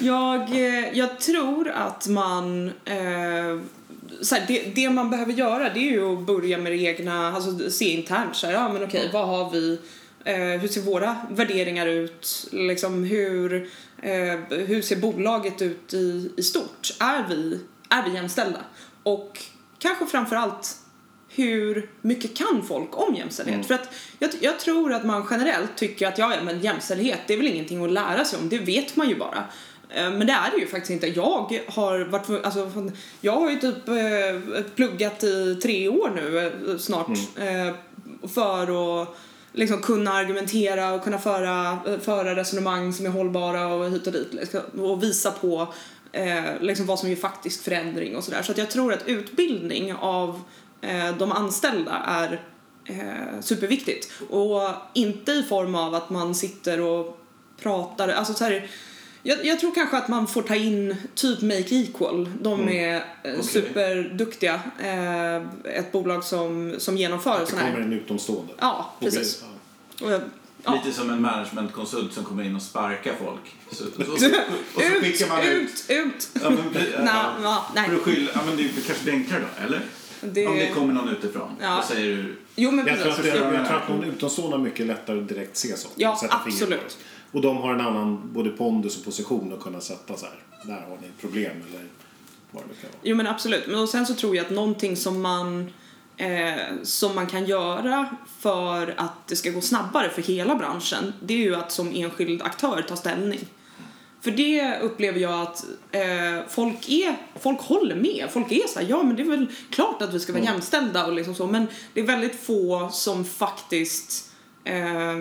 [0.00, 2.66] jag, eh, jag tror att man...
[2.84, 3.60] eh,
[4.20, 7.32] så här, det, det man behöver göra det är ju att börja med det egna,
[7.32, 9.78] alltså se internt så här, ja men okej, vad har vi,
[10.24, 13.70] eh, hur ser våra värderingar ut, liksom hur,
[14.02, 16.94] eh, hur ser bolaget ut i, i stort?
[17.00, 18.60] Är vi, är vi jämställda?
[19.02, 19.40] Och
[19.78, 20.76] kanske framför allt
[21.34, 23.66] hur mycket kan folk om jämställdhet?
[23.66, 27.32] För att jag, jag tror att man generellt tycker att ja, ja, men jämställdhet det
[27.32, 29.44] är väl ingenting att lära sig om, det vet man ju bara.
[29.88, 31.06] Eh, Men det är det ju faktiskt inte.
[31.06, 36.78] Jag har varit, alltså, jag har ju typ eh, pluggat i tre år nu eh,
[36.78, 37.74] snart eh,
[38.34, 38.62] för
[39.02, 39.16] att
[39.52, 44.12] liksom kunna argumentera och kunna föra, eh, föra resonemang som är hållbara och hit och
[44.12, 45.74] dit liksom, och visa på
[46.12, 48.42] eh, liksom vad som är faktisk förändring och sådär.
[48.42, 50.40] Så att jag tror att utbildning av
[50.80, 52.40] eh, de anställda är
[52.84, 54.12] eh, superviktigt.
[54.30, 54.60] Och
[54.94, 57.18] inte i form av att man sitter och
[57.62, 58.70] pratar, alltså så här,
[59.22, 62.28] jag, jag tror kanske att man får ta in typ Make Equal.
[62.40, 63.42] De är eh, Okej.
[63.42, 64.60] superduktiga.
[64.78, 65.36] Eh,
[65.76, 67.86] ett bolag som, som genomför det sådana kommer här...
[67.86, 68.52] en utomstående.
[68.58, 69.44] Ja, precis.
[70.00, 70.20] Ja.
[70.74, 73.54] Lite som en managementkonsult som kommer in och sparkar folk.
[73.70, 74.26] Så, och, så, och, så,
[74.74, 75.62] och så ut, skickar man ut...
[75.70, 76.28] ut, ut!
[76.42, 77.88] Ja, men, pre- Nå, ja, ja, nej.
[77.88, 79.80] För att skylla, ja, men det är kanske blir enklare då, eller?
[80.20, 81.78] Det- Om det kommer någon utifrån Ja.
[81.78, 82.36] och säger du...
[82.56, 83.54] Jo, men Jag tror, att det, Ja.
[83.54, 85.94] jag tror att någon utomstående mycket lättare att direkt se sånt.
[85.96, 86.98] Ja, absolut.
[87.32, 90.34] Och de har en annan både pondus och position att kunna sätta så här.
[90.64, 91.84] Där har ni ett problem eller
[92.50, 93.00] vad det kan vara.
[93.02, 93.66] Jo men absolut.
[93.66, 95.72] Men och sen så tror jag att någonting som man,
[96.16, 101.34] eh, som man kan göra för att det ska gå snabbare för hela branschen, det
[101.34, 103.40] är ju att som enskild aktör ta ställning.
[104.20, 108.28] För det upplever jag att eh, folk, är, folk håller med.
[108.30, 111.06] Folk är så här, ja men det är väl klart att vi ska vara jämställda
[111.06, 111.46] och liksom så.
[111.46, 114.32] Men det är väldigt få som faktiskt
[114.64, 115.18] eh,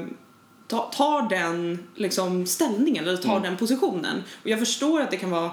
[0.78, 4.24] tar den liksom, ställningen eller tar den positionen.
[4.44, 5.52] Och jag förstår att det kan vara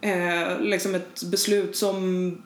[0.00, 2.42] eh, liksom ett beslut som,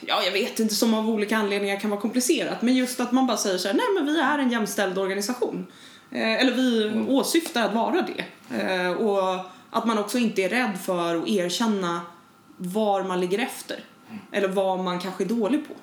[0.00, 2.62] ja jag vet inte, som av olika anledningar kan vara komplicerat.
[2.62, 5.66] Men just att man bara säger så här, nej men vi är en jämställd organisation.
[6.10, 8.24] Eh, eller vi åsyftar att vara det.
[8.62, 12.00] Eh, och att man också inte är rädd för att erkänna
[12.56, 13.84] var man ligger efter.
[14.32, 15.74] Eller vad man kanske är dålig på.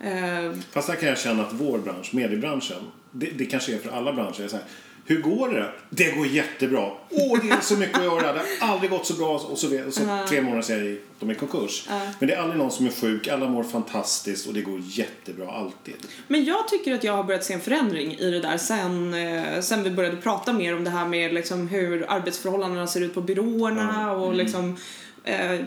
[0.00, 2.76] Eh, Fast där kan jag känna att vår bransch, mediebranschen,
[3.12, 4.48] det, det kanske är för alla branscher.
[4.48, 4.64] Så här,
[5.04, 5.72] hur går det?
[5.90, 6.90] Det går jättebra.
[7.10, 8.32] Åh, det är så mycket att göra.
[8.32, 9.34] Det har aldrig gått så bra.
[9.34, 11.88] Och så, och så tre månader de är i konkurs.
[12.18, 13.28] Men det är aldrig någon som är sjuk.
[13.28, 15.94] Alla mår fantastiskt och det går jättebra alltid.
[16.28, 19.60] Men jag tycker att jag har börjat se en förändring i det där sen, eh,
[19.60, 23.20] sen vi började prata mer om det här med liksom hur arbetsförhållandena ser ut på
[23.20, 24.76] byråerna och liksom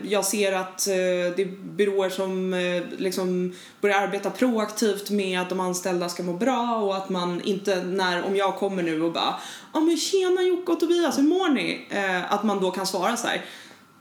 [0.02, 0.94] jag ser att eh,
[1.36, 6.32] det är byråer som eh, liksom börjar arbeta proaktivt med att de anställda ska må
[6.32, 9.40] bra och att man inte när, om jag kommer nu och bara
[9.72, 11.86] ja men tjena Jocke och Tobias, hur mår ni?
[11.90, 13.44] Eh, att man då kan svara så här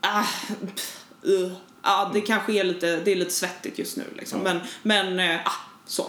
[0.01, 0.23] ah,
[0.75, 1.51] pff, uh,
[1.83, 4.39] ja det kanske är lite, det är lite svettigt just nu liksom.
[4.39, 5.51] men, men eh, ah,
[5.85, 6.05] så.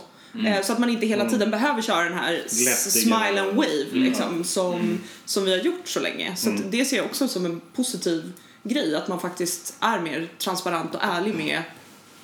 [0.47, 4.45] Eh, Så att man inte hela tiden behöver köra den här smile and wave liksom,
[4.45, 6.37] som, som vi har gjort så länge.
[6.37, 8.33] Så det ser jag också som en positiv
[8.65, 11.63] grej, att man faktiskt är mer transparent och ärlig med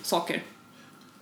[0.03, 0.43] saker.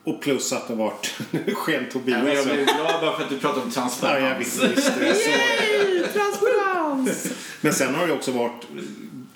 [0.05, 1.15] Och plus att det har varit
[1.55, 2.23] sken Ja, Tobias.
[2.25, 4.41] men jag blir glad bara för att du pratar om Ja, jag transparens.
[4.41, 5.15] visste, visste det.
[5.15, 5.31] Så.
[5.31, 6.05] Yay!
[6.13, 7.33] Transparens!
[7.61, 8.67] Men sen har det också varit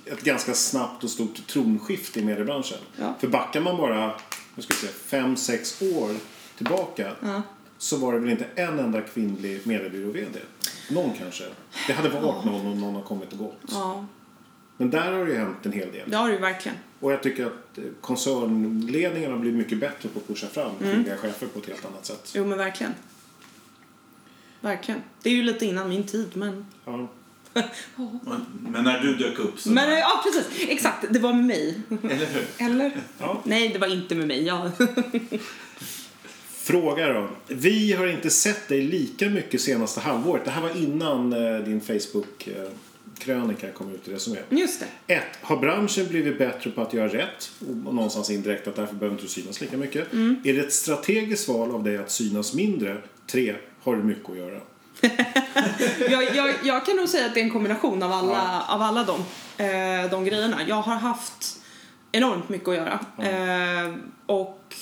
[0.07, 2.79] ett ganska snabbt och stort tronskifte i mediebranschen.
[3.01, 3.15] Ja.
[3.21, 4.15] För backar man bara
[4.55, 6.11] nu ska se, fem, sex år
[6.57, 7.13] tillbaka
[7.79, 10.39] så var det väl inte en enda kvinnlig mediebyrå-VD.
[10.91, 11.45] Någon kanske.
[11.87, 13.61] Det hade varit någon om någon har kommit och gått.
[13.71, 14.07] Ja,
[14.83, 16.11] Men där har det ju hänt en hel del.
[16.11, 16.79] det har det ju verkligen.
[17.01, 20.93] Och jag tycker att eh, koncernledningen har blivit mycket bättre på att pusha fram Mm.
[20.93, 22.33] kvinnliga chefer på ett helt annat sätt.
[22.35, 22.93] Jo men verkligen.
[24.61, 25.01] Verkligen.
[25.23, 26.67] Det är ju lite innan min tid men...
[26.85, 27.09] Ja.
[28.69, 29.71] Men när du dök upp så...
[29.71, 31.05] Men eh, ja precis, exakt.
[31.11, 31.81] Det var med mig.
[32.03, 32.45] Eller hur?
[32.59, 32.93] Eller?
[33.19, 33.43] Ja.
[33.45, 34.43] Nej, det var inte med mig.
[34.47, 34.71] Jag...
[36.49, 37.29] Fråga då.
[37.49, 40.45] Vi har inte sett dig lika mycket senaste halvåret.
[40.45, 41.81] Det här var innan eh, din
[43.19, 44.39] Facebook-krönika kom ut i Resumé.
[44.49, 45.15] Just det.
[45.15, 45.23] 1.
[45.41, 47.51] Har branschen blivit bättre på att göra rätt?
[47.87, 50.13] Och någonstans indirekt att därför behöver inte du synas lika mycket.
[50.45, 52.97] Är det ett strategiskt val av dig att synas mindre?
[53.27, 53.55] 3.
[53.83, 54.61] Har du mycket att göra?
[56.11, 59.05] jag, jag, jag kan nog säga att det är en kombination av alla, av alla
[59.05, 59.21] de,
[59.65, 60.59] eh, de grejerna.
[60.69, 61.62] Jag har haft
[62.13, 63.01] enormt mycket att göra.
[63.19, 63.95] Eh,
[64.27, 64.75] och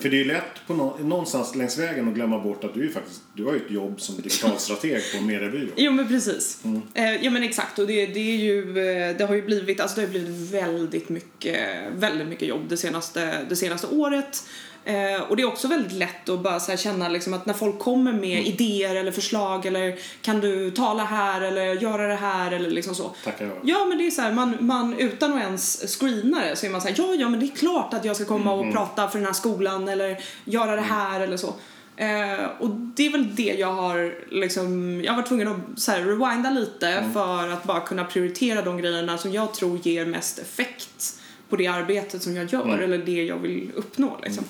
[0.00, 2.84] För det är ju lätt på nå- någonstans längs vägen att glömma bort att du,
[2.88, 5.68] är faktiskt, du har ju ett jobb som digitalstrateg på en mediebyrå.
[5.76, 6.64] Jo men precis.
[6.64, 6.82] Mm.
[6.94, 9.96] Eh, ja men exakt och det, det är ju, eh, det har ju blivit, alltså
[9.96, 11.58] det har blivit väldigt mycket,
[11.96, 14.44] väldigt mycket jobb det senaste, det senaste året.
[14.86, 17.78] Eh, och det är också väldigt lätt att bara så känna liksom att när folk
[17.78, 18.44] kommer med Mm.
[18.44, 23.10] idéer eller förslag eller kan du tala här eller göra det här eller liksom så.
[23.24, 23.54] Tackar jag.
[23.62, 26.70] Ja men det är så här, man, man utan att ens screena det så är
[26.70, 28.66] man så här, ja ja men det är klart att jag ska komma Mm.
[28.68, 31.54] och prata för den här skolan eller göra det här eller så.
[31.96, 35.92] Eh, och det är väl det jag har liksom, jag har varit tvungen att så
[35.92, 37.12] här, rewinda lite Mm.
[37.12, 41.14] för att bara kunna prioritera de grejerna som jag tror ger mest effekt
[41.48, 42.80] på det arbetet som jag gör Mm.
[42.80, 44.44] eller det jag vill uppnå liksom.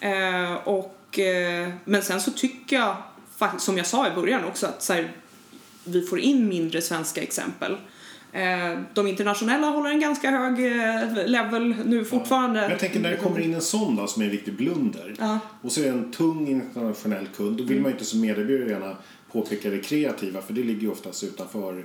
[0.00, 2.96] Eh, och, eh, men sen så tycker jag,
[3.58, 5.12] som jag sa i början också, att så här,
[5.84, 7.76] vi får in mindre svenska exempel.
[8.32, 12.60] Eh, de internationella håller en ganska hög eh, level nu fortfarande.
[12.60, 15.14] Men jag tänker när det kommer in en sån då, som är en riktig blunder
[15.18, 15.38] Ja.
[15.62, 18.68] och så är det en tung internationell kund, då vill man ju inte som mediebyrå
[18.68, 18.96] gärna
[19.32, 21.84] påpeka det kreativa för det ligger ju oftast utanför.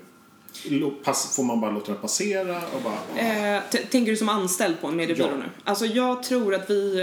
[1.35, 3.21] Får man bara låta den passera och bara...
[3.55, 3.61] Eh,
[3.91, 5.37] tänker du som anställd på en mediebyrå Ja.
[5.37, 5.43] nu?
[5.63, 6.99] Alltså jag tror att vi,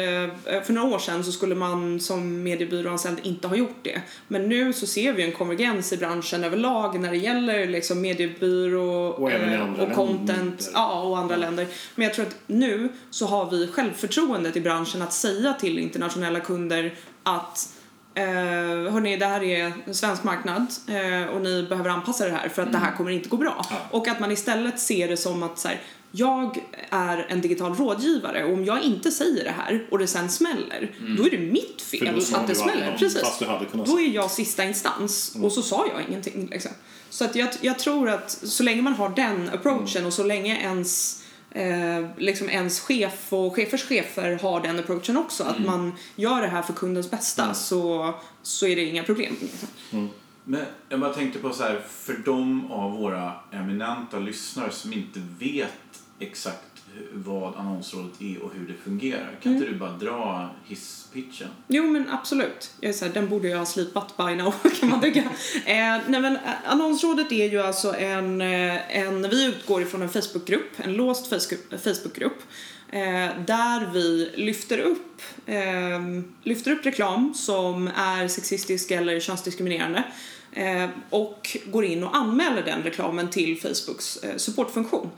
[0.47, 4.01] eh, för några år sedan så skulle man som mediebyråanställd inte ha gjort det.
[4.29, 9.07] Men nu så ser vi en konvergens i branschen överlag när det gäller liksom mediebyrå
[9.09, 9.95] Och eh, och länder.
[9.95, 11.67] content, ja och andra länder.
[11.95, 16.41] Men jag tror att nu så har vi självförtroendet i branschen att säga till internationella
[16.41, 17.69] kunder att
[18.15, 22.49] Eh, hörni, det här är en svensk marknad eh, och ni behöver anpassa det här
[22.49, 23.67] för att det här kommer inte gå bra.
[23.71, 23.77] Ja.
[23.91, 25.81] Och att man istället ser det som att så här,
[26.13, 26.59] jag
[26.91, 30.91] är en digital rådgivare och om jag inte säger det här och det sen smäller,
[31.17, 32.87] då är det mitt fel att det smäller.
[32.87, 33.39] någon, Precis.
[33.87, 36.49] Då är jag sista instans och så sa jag ingenting.
[36.51, 36.71] Liksom.
[37.11, 40.61] Så att jag, jag tror att så länge man har den approachen och så länge
[40.61, 41.20] ens
[41.51, 46.49] Eh, liksom ens chef och chefers chefer har den approachen också, att man gör det
[46.49, 49.37] här för kundens bästa så, så är det inga problem.
[49.41, 50.09] Liksom.
[50.45, 55.21] Men jag bara tänkte på så här, för de av våra eminenta lyssnare som inte
[55.39, 56.70] vet exakt
[57.13, 59.39] vad annonsrådet är och hur det fungerar.
[59.43, 61.49] Kan inte du bara dra hisspitchen?
[61.69, 62.71] Jo men absolut.
[62.81, 65.21] Jag är så här, den borde jag ha slipat by now kan man tycka.
[65.21, 70.09] eh, nej men eh, annonsrådet är ju alltså en, eh, en vi utgår ifrån en
[70.09, 72.39] Facebookgrupp, en låst Facebook- Facebookgrupp.
[72.93, 76.01] Eh, där vi lyfter upp, eh,
[76.43, 80.05] lyfter upp reklam som är sexistisk eller könsdiskriminerande
[80.53, 85.11] eh, och går in och anmäler den reklamen till Facebooks supportfunktion.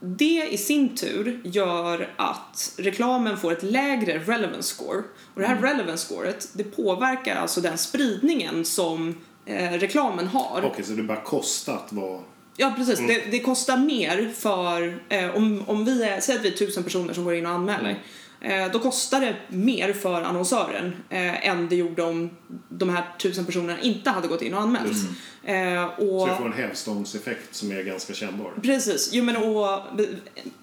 [0.00, 5.02] Det i sin tur gör att reklamen får ett lägre relevance score.
[5.34, 9.14] Och det här relevance scoret, det påverkar alltså den spridningen som
[9.46, 10.62] eh, reklamen har.
[10.64, 12.20] Okej, så det bara kostat vad...
[12.56, 12.98] Ja, precis.
[12.98, 16.84] Det, det kostar mer för, eh, om, om vi är, säg att vi är tusen
[16.84, 18.02] personer som går in och anmäler.
[18.40, 22.30] Eh, då kostar det mer för annonsören eh, än det gjorde om
[22.68, 24.96] de här tusen personerna inte hade gått in och anmält.
[25.44, 26.20] Eh, och...
[26.20, 28.52] Så du får en hävstångseffekt som är ganska kännbar.
[28.62, 29.80] Precis, jo men och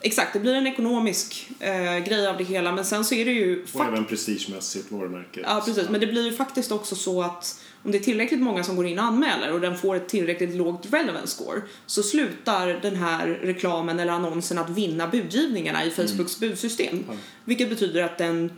[0.02, 3.32] exakt det blir en ekonomisk eh, grej av det hela men sen så är det
[3.32, 5.40] ju Och även prestigemässigt varumärke.
[5.44, 8.64] Ja precis, men det blir ju faktiskt också så att om det är tillräckligt många
[8.64, 12.68] som går in och anmäler och den får ett tillräckligt lågt relevance score så slutar
[12.82, 17.04] den här reklamen eller annonsen att vinna budgivningarna i Facebooks budsystem.
[17.08, 17.14] Ja.
[17.46, 18.52] Vilket betyder att den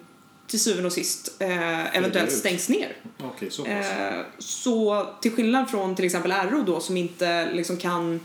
[0.48, 2.96] till syvende och sist eh, eventuellt stängs ner.
[3.24, 3.66] Okej, så.
[3.66, 8.20] Eh, så till skillnad från till exempel RO då som inte liksom kan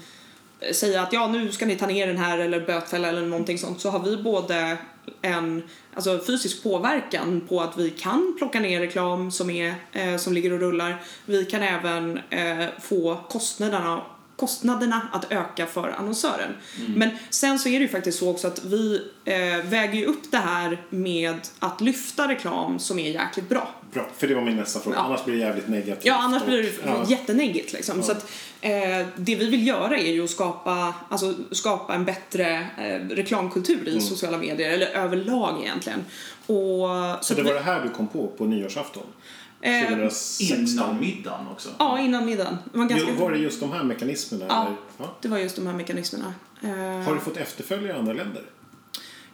[0.61, 3.59] eh, säga att ja nu ska ni ta ner den här eller bötfälla eller någonting
[3.59, 4.79] sånt så har vi både
[5.23, 5.63] en
[5.95, 10.53] alltså, fysisk påverkan på att vi kan plocka ner reklam som, är, eh, som ligger
[10.53, 11.03] och rullar.
[11.27, 14.03] Vi kan även eh, få kostnaderna
[14.37, 16.51] kostnaderna att öka för annonsören.
[16.97, 20.31] Men sen så är det ju faktiskt så också att vi eh, väger ju upp
[20.31, 23.69] det här med att lyfta reklam som är jäkligt bra.
[23.93, 24.97] Bra, för det var min nästa fråga.
[24.97, 25.03] Ja.
[25.03, 26.05] Annars blir det jävligt negativt.
[26.05, 27.05] Ja, annars blir det Ja.
[27.09, 28.03] jätteneggigt liksom.
[28.03, 28.71] Så att, eh,
[29.17, 33.91] det vi vill göra är ju att skapa, alltså, skapa en bättre eh, reklamkultur i
[33.91, 34.01] Mm.
[34.01, 36.05] sociala medier, eller överlag egentligen.
[36.47, 39.03] Och, så Så det var vi, det här du kom på på nyårsafton?
[39.65, 40.59] Eh, 2016?
[40.59, 41.69] Innan middagen också.
[41.79, 42.59] ja, innan middagen.
[42.73, 44.45] Det var, ganska, Var det just de här mekanismerna?
[44.49, 44.67] Ja.
[44.67, 44.77] Eller?
[44.99, 45.17] Ja.
[45.21, 46.35] det var just de här mekanismerna.
[46.63, 48.43] Eh, Har du fått efterföljare i andra länder?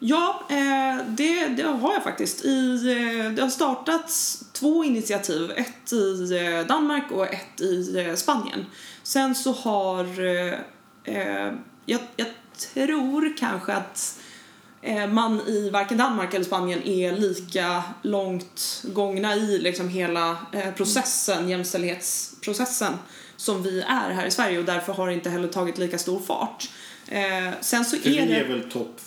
[0.03, 2.45] Ja, eh, det, det har jag faktiskt.
[2.45, 5.51] I, eh, det har startats två initiativ.
[5.51, 8.67] Ett i eh, Danmark och ett i eh, Spanien.
[9.03, 10.05] Sen så har...
[10.27, 10.55] Eh,
[11.05, 11.53] eh,
[11.87, 12.27] jag, jag
[12.75, 14.20] tror kanske att eh,
[15.13, 21.49] man i varken Danmark eller Spanien är lika långt gångna i liksom hela eh, processen,
[21.49, 22.93] jämställdhetsprocessen
[23.37, 26.21] som vi är här i Sverige och därför har det inte heller tagit lika stor
[26.21, 26.71] fart.
[27.09, 29.01] Eh, sen så är det är väl topp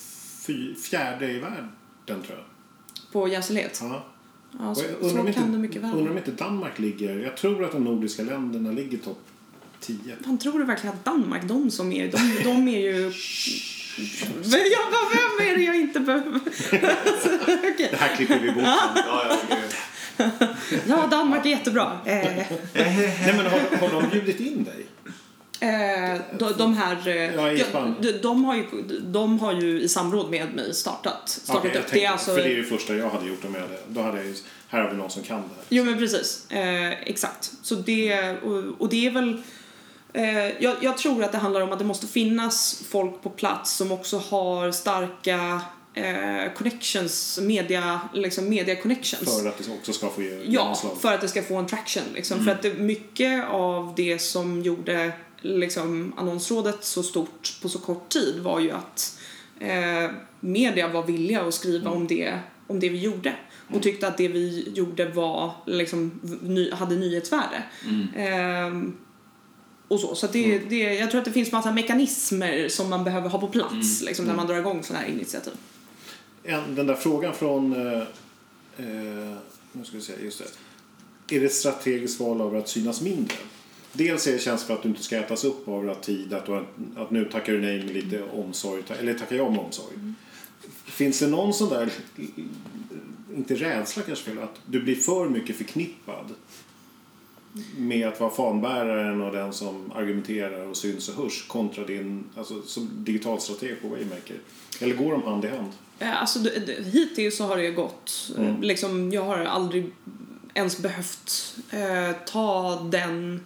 [0.84, 1.72] fjärde i världen,
[2.06, 2.46] tror jag.
[3.12, 3.80] på jämställdhet.
[3.82, 4.06] Ja.
[4.60, 5.28] Ja, så, jag så undrar, om
[5.66, 7.20] inte, undrar om inte Danmark ligger...
[7.20, 9.22] Jag tror att de nordiska länderna ligger topp
[9.80, 9.98] 10.
[10.26, 13.12] Man tror du verkligen att Danmark, de som är, de, de är ju...
[14.52, 16.40] Men jag, bara, vem är det jag inte behöver?
[17.74, 17.88] Okej.
[17.92, 18.64] Det här klipper vi bort.
[18.66, 19.74] Ja, ja, gud.
[20.88, 22.00] Ja, Danmark är jättebra.
[22.06, 22.16] Eh,
[22.74, 24.86] Nej, men har, har de bjudit in dig?
[25.60, 27.08] eh, de, de här...
[27.08, 27.32] Eh,
[28.02, 28.66] de, de, har ju,
[29.04, 31.74] de har ju i samråd med mig startat, startat jag upp.
[31.74, 32.36] Det tänkte- är alltså...
[32.36, 33.78] För det är det första jag hade gjort om jag hade...
[33.88, 34.36] Då hade jag ju,
[34.68, 35.64] här har vi någon som kan det här.
[35.70, 37.52] Jo men precis, eh, exakt.
[37.62, 39.42] Så det, och, och det är väl,
[40.14, 43.76] eh, jag, jag tror att det handlar om att det måste finnas folk på plats
[43.76, 45.62] som också har starka
[45.94, 49.42] eh, connections, media, liksom media connections.
[49.42, 52.04] För att det också ska få Ja, för att det ska få en traction.
[52.14, 52.44] Liksom.
[52.44, 58.10] För att det, mycket av det som gjorde liksom, annonsrådet så stort på så kort
[58.10, 59.20] tid var ju att
[59.60, 63.36] eh, media var villiga att skriva om, det, om det vi gjorde
[63.76, 67.64] och tyckte att det vi gjorde var, liksom, ny, hade nyhetsvärde.
[68.16, 68.98] Ehm,
[69.88, 70.16] och så.
[70.16, 73.48] Så det, det, jag tror att det finns massa mekanismer som man behöver ha på
[73.48, 75.54] plats liksom, när man drar igång sådana här initiativ.
[76.44, 77.74] En, den där frågan från...
[77.74, 78.02] Eh,
[78.78, 79.38] eh,
[79.72, 81.36] nu ska vi se, just det.
[81.36, 83.38] Är det ett strategiskt val av att synas mindre?
[83.94, 86.46] Dels är det känns för att du inte ska ätas upp av att tid, att,
[86.46, 86.66] du,
[86.96, 89.96] att nu tackar du nej med lite omsorg, ta- eller tackar jag med omsorg.
[90.86, 91.90] Finns det någon sån där,
[93.36, 96.26] inte rädsla kanske att du blir för mycket förknippad
[97.78, 102.62] med att vara fanbäraren och den som argumenterar och syns och hörs kontra din, alltså
[102.62, 104.36] som digital strateg på Waymaker?
[104.82, 105.72] Eller går de hand i hand?
[106.00, 106.40] Eh, Alltså,
[106.94, 108.32] hittills så har det gått.
[108.38, 109.92] eh, Liksom, jag har aldrig
[110.54, 113.42] ens behövt eh, ta den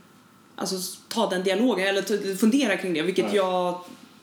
[0.56, 0.76] alltså,
[1.08, 3.02] ta den dialogen eller fundera kring det.
[3.02, 3.36] Vilket Nej.
[3.36, 3.80] jag...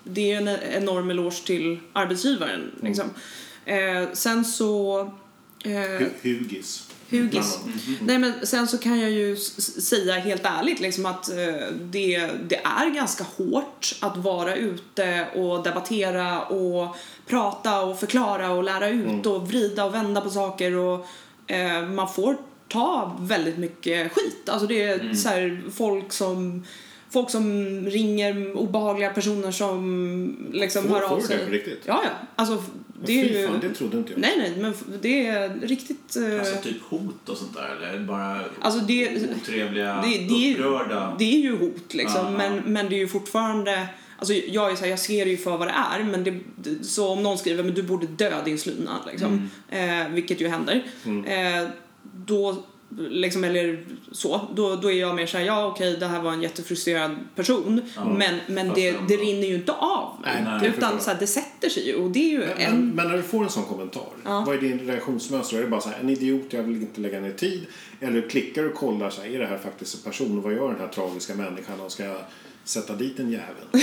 [0.06, 0.48] Det är en
[0.82, 2.70] enorm eloge till arbetsgivaren.
[2.82, 3.04] Liksom.
[3.64, 5.00] Eh, sen så...
[5.64, 6.10] Eh, Hu-
[7.18, 7.58] Hugis.
[7.64, 8.00] Hugis.
[8.00, 11.36] Nej men sen så kan jag ju säga helt ärligt liksom att eh,
[11.80, 16.96] det, det är ganska hårt att vara ute och debattera och
[17.26, 21.06] prata och förklara och lära ut och vrida och vända på saker och
[21.46, 22.36] eh, man får
[22.68, 24.48] ta väldigt mycket skit.
[24.48, 26.64] Alltså det är så här, folk som
[27.14, 27.44] Folk som
[27.90, 31.36] ringer, obehagliga personer som liksom Får- hör får av du sig.
[31.38, 31.80] det på riktigt?
[31.84, 32.10] Ja, ja.
[32.36, 32.62] Alltså,
[33.06, 33.46] det är ju...
[33.46, 34.20] fan, det trodde inte jag.
[34.20, 36.16] Nej, nej, men det är riktigt...
[36.16, 41.16] eh, Alltså typ hot och sånt där eller bara Alltså det, otrevliga, det, det, upprörda?
[41.18, 42.30] det är ju hot liksom, Ja.
[42.30, 43.86] men, men det är ju fortfarande...
[44.18, 46.24] Alltså jag, är så här, jag ser det ju för vad det är, men
[46.56, 50.00] det, så om någon skriver men du borde dö din slyna, liksom, Mm.
[50.08, 50.84] eh, vilket ju händer,
[51.26, 51.68] eh,
[52.26, 52.56] då
[52.98, 56.42] liksom, eller så, då, då är jag mer såhär, ja okej det här var en
[56.42, 57.80] jättefrustrerad person
[58.18, 61.26] men, men Fast det, det rinner ju inte av Nej, nej, utan så här, det
[61.26, 62.72] sätter sig ju och det är ju Men, en...
[62.72, 64.44] men, men när du får en sån kommentar, Ja.
[64.46, 65.56] vad är din reaktionsmönster?
[65.56, 67.66] Är det bara så här, en idiot, jag vill inte lägga ner tid?
[68.00, 70.42] Eller klickar och kollar, så här, är det här faktiskt en person?
[70.42, 71.80] Vad gör den här tragiska människan?
[71.80, 72.16] Och ska jag
[72.64, 73.64] sätta dit en jävel?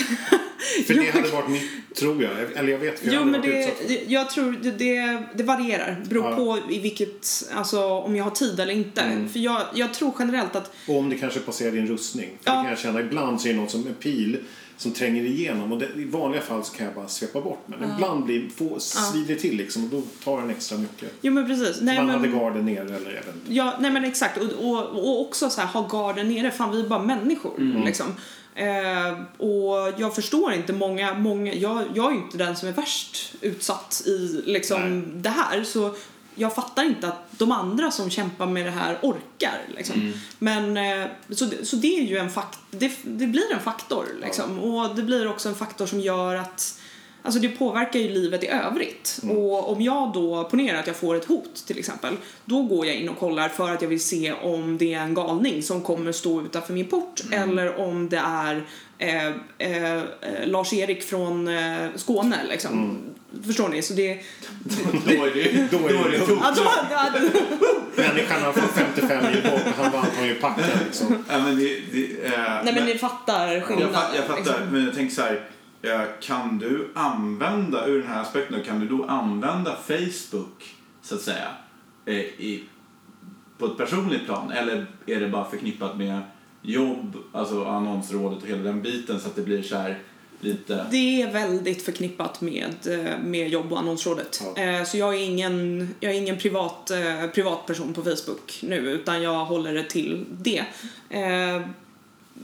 [0.88, 2.32] För det hade varit mitt, tror jag.
[2.56, 3.74] Eller jag vet, för jag Jo men det,
[4.08, 6.04] jag tror det, det, det varierar.
[6.10, 6.36] Beror Ja.
[6.36, 9.02] på i vilket, alltså om jag har tid eller inte.
[9.02, 9.30] Mm.
[9.30, 12.30] För jag, jag tror generellt att Och om det kanske passerar din rustning.
[12.42, 12.58] För Ja.
[12.58, 14.38] det kan jag känna, ibland så är det något som en pil
[14.78, 15.72] som tränger igenom.
[15.72, 17.64] Och det, i vanliga fall så kan jag bara svepa bort.
[17.66, 21.14] Men ibland blir, få, svider det till liksom och då tar den extra mycket.
[21.22, 21.82] Jo men precis.
[21.82, 23.54] Nej, Man men, hade garden nere eller jag vet inte.
[23.54, 24.38] Ja, nej men exakt.
[24.38, 26.52] Och, och, och också så här, ha garden nere.
[26.52, 27.58] Fan, vi är bara människor.
[27.58, 27.84] Mm.
[27.86, 28.06] Liksom.
[28.56, 32.74] Eh, och jag förstår inte många, många jag, jag är ju inte den som är
[32.74, 35.22] värst utsatt i liksom Nej.
[35.22, 35.64] det här.
[35.64, 35.96] Så
[36.36, 39.62] jag fattar inte att de andra som kämpar med det här orkar.
[39.76, 40.14] Liksom.
[40.40, 44.06] Men, eh, så, så det är ju en faktor, det, det blir en faktor.
[44.22, 44.60] Liksom.
[44.60, 46.81] Och det blir också en faktor som gör att
[47.24, 49.20] Alltså det påverkar ju livet i övrigt.
[49.30, 52.14] Och om jag då, ponera att jag får ett hot till exempel,
[52.46, 55.14] då går jag in och kollar för att jag vill se om det är en
[55.14, 58.64] galning som kommer stå utanför min port eller om det är
[58.98, 60.02] eh, eh,
[60.46, 62.98] Lars-Erik från eh, Skåne liksom.
[63.46, 63.82] Förstår ni?
[63.82, 64.20] Så det...
[65.06, 66.42] Då är det, Då är det tungt.
[66.44, 67.10] Ja,
[67.96, 71.26] Människan har fått 55 mil bort och han var antagligen packad liksom.
[71.30, 73.96] Ja, men det, det, eh, nej men ni fattar jag, skillnaden.
[73.96, 74.56] fa- jag fattar, liksom.
[74.72, 75.42] men jag tänker så här.
[75.82, 81.22] Eh, Kan du använda, ur den här aspekten, kan du då använda Facebook, så att
[81.22, 81.48] säga,
[82.06, 82.64] eh, i,
[83.58, 84.52] på ett personligt plan?
[84.52, 86.22] Eller är det bara förknippat med
[86.62, 90.00] jobb, alltså annonsrådet och hela den biten så att det blir så här
[90.40, 90.86] lite...
[90.92, 94.44] Det är väldigt förknippat med, eh, med jobb och annonsrådet.
[94.56, 94.86] Ja.
[94.86, 96.92] Så jag är ingen, jag är ingen privat,
[97.34, 100.66] privatperson på Facebook nu utan jag håller det till det.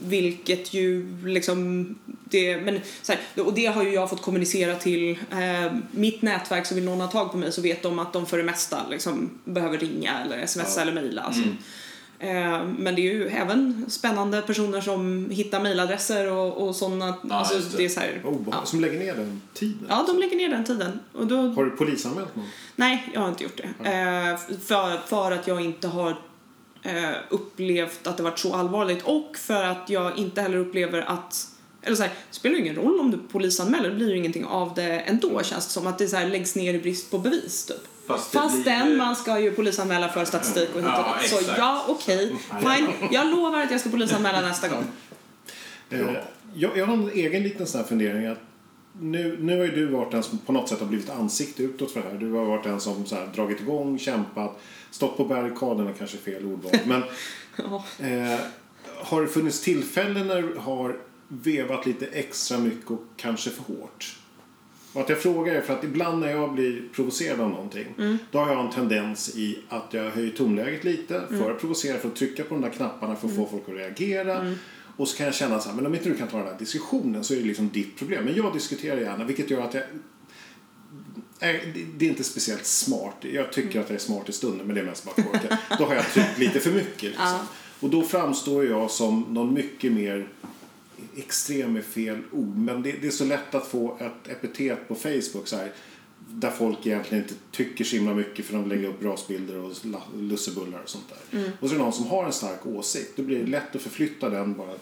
[0.05, 5.11] Vilket ju liksom, det, men så här, och det har ju jag fått kommunicera till
[5.31, 8.25] eh, mitt nätverk så vill någon ha tag på mig så vet de att de
[8.25, 10.81] för det mesta liksom behöver ringa eller smsa Ja.
[10.81, 11.21] eller mejla.
[11.21, 11.41] Alltså.
[12.19, 17.13] Eh, men det är ju även spännande personer som hittar mejladresser och, och sådana.
[17.29, 17.77] Ja, alltså, det.
[17.77, 18.65] det är så här, Oh, ja.
[18.65, 19.85] Som lägger ner den tiden.
[19.89, 20.99] Ja, de lägger ner den tiden.
[21.13, 22.45] Och då, Har du polisanmält någon?
[22.75, 23.89] nej, jag har inte gjort det.
[23.89, 26.15] Eh, för, för att jag inte har
[27.29, 31.47] upplevt att det varit så allvarligt och för att jag inte heller upplever att
[31.81, 34.45] eller så här, det spelar ju ingen roll om du polisanmäler, det blir ju ingenting
[34.45, 37.17] av det ändå känns det som att det så här, läggs ner i brist på
[37.17, 37.77] bevis typ.
[38.07, 41.15] Fast Fastän blir- man ska ju polisanmäla för statistik och hit och Ja.
[41.23, 42.87] Så ja, okej, fine.
[43.11, 44.83] Jag lovar att jag ska polisanmäla nästa gång.
[45.89, 45.99] Eh,
[46.53, 48.25] jag, jag har en egen liten sån här fundering.
[48.25, 48.37] Att
[49.01, 51.91] nu, nu har ju du varit den som på något sätt har blivit ansikte utåt
[51.91, 52.17] för det här.
[52.17, 54.59] Du har varit den som så här, dragit igång, kämpat,
[54.91, 56.71] stått på barrikaderna, kanske fel ordval.
[56.85, 57.03] Men
[57.57, 57.83] Ja.
[57.99, 58.39] eh,
[58.97, 64.15] har det funnits tillfällen när du har vevat lite extra mycket och kanske för hårt?
[64.93, 67.87] Och att jag frågar är för att ibland när jag blir provocerad av någonting
[68.31, 72.07] då har jag en tendens i att jag höjer tonläget lite för att provocera, för
[72.07, 74.55] att trycka på de där knapparna för att få folk att reagera.
[74.97, 76.59] Och så kan jag känna så här, men om inte du kan ta den här
[76.59, 78.25] diskussionen så är det liksom ditt problem.
[78.25, 79.83] Men jag diskuterar gärna, vilket gör att jag
[81.39, 83.15] det- det är inte speciellt smart.
[83.21, 85.59] Jag tycker att jag är smart i stunden, men det är mest bara korkat.
[85.77, 87.03] Då har jag tryckt lite för mycket.
[87.03, 87.25] Liksom.
[87.25, 87.39] Ja.
[87.79, 90.27] Och då framstår jag som någon mycket mer
[91.15, 94.95] extrem är fel ord, men det, det är så lätt att få ett epitet på
[94.95, 95.71] Facebook så här,
[96.33, 100.07] där folk egentligen inte tycker så himla mycket för de lägger upp rasbilder och la-
[100.19, 101.51] lussebullar och sånt där.
[101.59, 103.81] Och så är det någon som har en stark åsikt, då blir det lätt att
[103.81, 104.73] förflytta den bara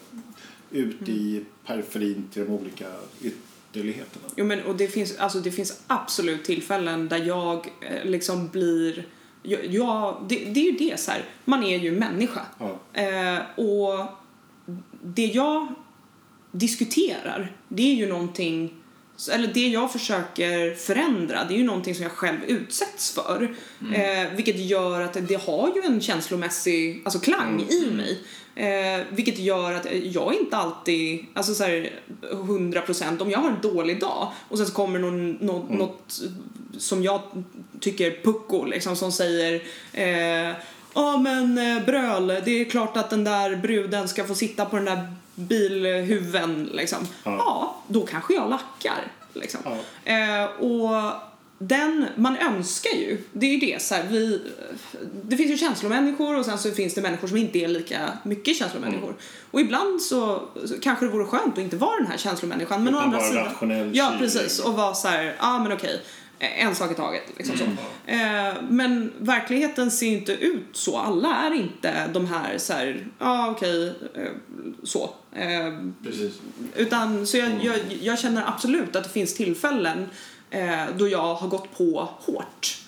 [0.70, 2.86] ut i periferin till de olika
[3.22, 4.24] ytterligheterna.
[4.36, 9.06] Jo, men, och det finns, alltså, det finns absolut tillfällen där jag eh, liksom blir...
[9.42, 12.40] Jag, jag, det, det är ju det så här, man är ju människa.
[12.58, 13.00] Ja.
[13.00, 14.06] Eh, och
[15.02, 15.66] det jag
[16.52, 18.74] diskuterar, det är ju någonting
[19.32, 23.54] eller det jag försöker förändra, det är ju någonting som jag själv utsätts för.
[23.94, 28.18] Eh, vilket gör att det har ju en känslomässig alltså klang i mig.
[28.54, 31.90] Eh, vilket gör att jag inte alltid, alltså så här
[32.30, 36.20] 100% om jag har en dålig dag och sen så kommer någon, något, något
[36.78, 37.20] som jag
[37.80, 39.62] tycker pucko liksom som säger
[39.92, 40.56] eh,
[40.94, 44.76] Ja men eh, bröl, det är klart att den där bruden ska få sitta på
[44.76, 46.98] den där bilhuven liksom.
[47.24, 47.36] Ja.
[47.38, 49.60] Ja, då kanske jag lackar liksom.
[49.64, 49.76] Ja.
[50.12, 51.12] Eh, och
[51.58, 54.40] den, man önskar ju, det är ju det så här, vi,
[55.22, 58.56] det finns ju känslomänniskor och sen så finns det människor som inte är lika mycket
[58.56, 59.14] känslomänniskor.
[59.50, 62.94] Och ibland så, så kanske det vore skönt att inte vara den här känslomänniskan men
[62.94, 63.90] å andra sidan.
[63.94, 66.00] Ja precis och vara så här, ja ah, men okej.
[66.38, 67.22] en sak i taget.
[67.36, 67.64] Liksom så.
[68.10, 70.98] Eh, men verkligheten ser inte ut så.
[70.98, 74.30] Alla är inte de här så här, ja ah, okej, eh,
[74.84, 75.10] så.
[75.36, 75.72] Eh,
[76.02, 76.40] Precis.
[76.76, 80.06] utan, så jag, jag, jag känner absolut att det finns tillfällen
[80.50, 82.78] eh, då jag har gått på hårt.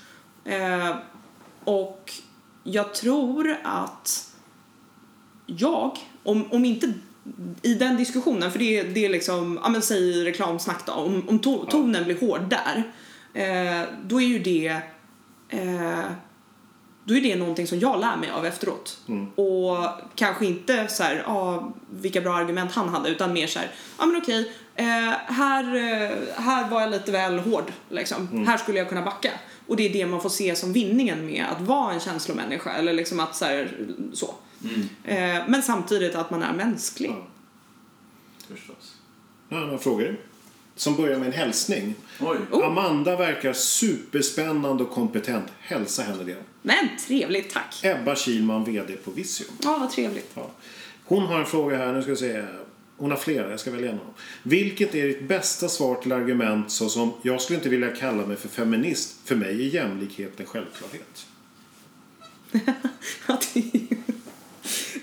[0.44, 0.96] Eh,
[1.64, 2.12] och
[2.64, 4.34] jag tror att
[5.46, 6.92] jag, om, om inte
[7.62, 11.38] i den diskussionen, för det, det är liksom, ja men säg reklamsnack då, om, om
[11.38, 12.82] to, tonen blir hård där,
[13.34, 14.80] eh, då är ju det
[15.49, 16.05] eh,
[17.09, 18.98] då är det någonting som jag lär mig av efteråt.
[19.34, 23.70] Och kanske inte så här, ah, vilka bra argument han hade, utan mer så här,
[23.98, 24.84] ja men okej, eh,
[25.26, 28.46] här, eh, här var jag lite väl hård, liksom.
[28.46, 29.30] Här skulle jag kunna backa.
[29.66, 32.92] Och det är det man får se som vinningen med att vara en känslomänniska, eller
[32.92, 33.76] liksom att så här,
[34.12, 34.34] så.
[35.04, 37.11] Eh, men samtidigt att man är mänsklig.
[37.11, 37.26] Ja.
[38.48, 38.96] Förstås.
[39.48, 40.16] Nu har jag några frågor.
[40.76, 41.94] Som börjar med en hälsning.
[42.20, 42.38] Oj.
[42.50, 42.66] Oh.
[42.66, 45.46] Amanda verkar superspännande och kompetent.
[45.61, 46.36] Hälsa henne det.
[46.68, 47.84] Men trevligt, tack.
[47.84, 49.44] Ebba Kilman, VD på Visio.
[49.62, 50.30] Ja, vad trevligt.
[50.34, 50.50] Ja.
[51.04, 52.44] Hon har en fråga här, nu ska vi se.
[52.96, 54.00] Hon har flera, jag ska välja dem.
[54.42, 58.48] Vilket är ditt bästa svar till argument såsom jag skulle inte vilja kalla mig för
[58.48, 59.16] feminist.
[59.24, 61.26] För mig är jämlikhet en självklarhet.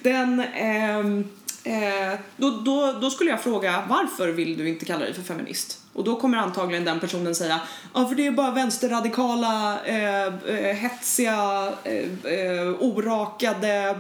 [0.01, 1.24] Den, ehm,
[1.66, 5.82] eh, då, då, då skulle jag fråga varför vill du inte kalla dig för feminist?
[5.93, 7.61] Och då kommer antagligen den personen säga
[7.93, 13.99] ja för det är bara vänsterradikala, eh, eh, hetsiga, eh, eh, orakade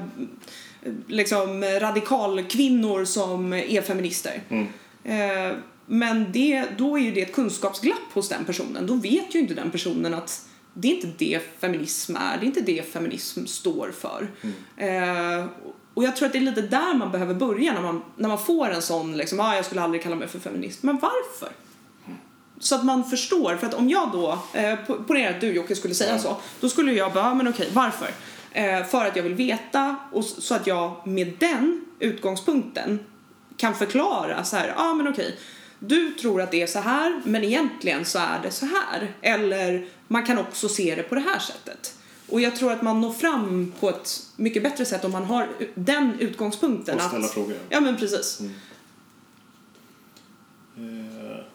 [1.07, 4.41] liksom radikalkvinnor som är feminister.
[5.03, 8.87] Eh, men det, då är ju det ett kunskapsglapp hos den personen.
[8.87, 12.47] Då vet ju inte den personen att det är inte det feminism är, det är
[12.47, 14.27] inte det feminism står för.
[14.77, 15.45] Eh,
[15.95, 18.37] och jag tror att det är lite där man behöver börja när man, när man
[18.37, 20.83] får en sån liksom, ah, jag skulle aldrig kalla mig för feminist.
[20.83, 21.49] Men varför?
[22.59, 25.95] Så att man förstår, för att om jag då, eh, det att du Jocke skulle
[25.95, 28.09] säga så, då skulle jag bara, men okej, varför?
[28.51, 32.99] Eh, för att jag vill veta och så att jag med den utgångspunkten
[33.57, 35.39] kan förklara så här, ja ah, men okej,
[35.79, 39.11] du tror att det är så här, men egentligen så är det så här.
[39.21, 41.94] Eller man kan också se det på det här sättet.
[42.29, 45.47] Och jag tror att man når fram på ett mycket bättre sätt om man har
[45.75, 46.95] den utgångspunkten.
[46.95, 47.55] Och ställa att, frågor.
[47.69, 48.41] Ja men precis.
[50.77, 51.45] Eh,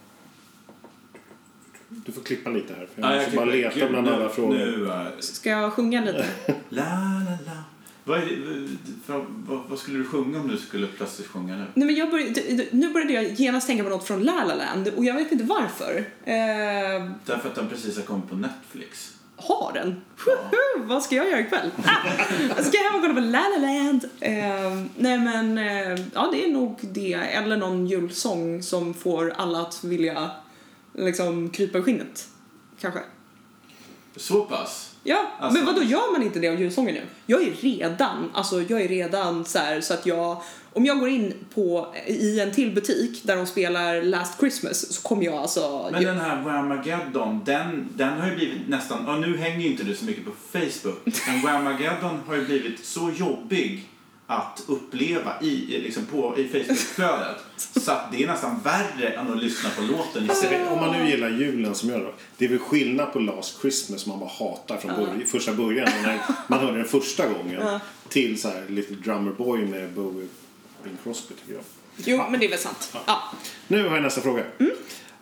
[1.89, 2.89] Du får klippa lite här.
[2.95, 4.55] För jag Ja, måste bara klipper- leta gud, bland nu- alla frågor.
[4.55, 6.27] Nu, är- Ska jag sjunga lite?
[6.69, 7.63] la, la, la.
[8.05, 8.37] Vad, det,
[9.07, 9.25] vad,
[9.69, 11.65] vad skulle du sjunga om du skulle plötsligt sjunga nu?
[11.75, 14.89] Nej, men jag började, nu började jag genast tänka på något från La La Land
[14.97, 15.97] och jag vet inte varför.
[16.25, 19.15] Eh, Därför att den precis har kommit på Netflix.
[19.43, 20.01] Har den?
[20.77, 21.71] Vad ska jag göra ikväll?
[21.85, 24.05] Ah, ska jag hem och kolla på La La Land?
[24.21, 27.13] Eh, nej men, eh, ja det är nog det.
[27.13, 30.31] Eller någon julsång som får alla att vilja
[30.95, 32.29] liksom krypa i skinnet.
[32.81, 33.01] Kanske.
[34.17, 34.95] Så pass?
[35.03, 37.03] Ja, Alltså- men vad då gör man inte det av julsånger nu?
[37.27, 40.43] Jag är redan, alltså jag är redan så här så att jag,
[40.73, 45.03] om jag går in på, i en till butik där de spelar Last Christmas så
[45.03, 45.89] kommer jag alltså...
[45.93, 49.85] Men den här Whamageddon, den, den har ju blivit nästan, ja nu hänger ju inte
[49.85, 53.87] du så mycket på Facebook, men Whamageddon har ju blivit så jobbig
[54.27, 57.37] att uppleva i, i liksom på, i Facebookflödet.
[57.57, 60.69] Så att det är nästan värre än att lyssna på låten i sig.
[60.69, 62.13] Om man nu gillar julen som jag då.
[62.37, 65.89] Det är väl skillnad på Last Christmas som man bara hatar från början, första början.
[66.03, 67.81] När man hörde den första gången.
[68.09, 70.29] Till så här Little Drummer Boy med Bowie
[70.85, 71.63] Bing Crosby tycker jag.
[71.97, 72.93] jo, men det är väl sant.
[73.07, 73.23] Ja.
[73.69, 74.45] Nu har jag nästa fråga.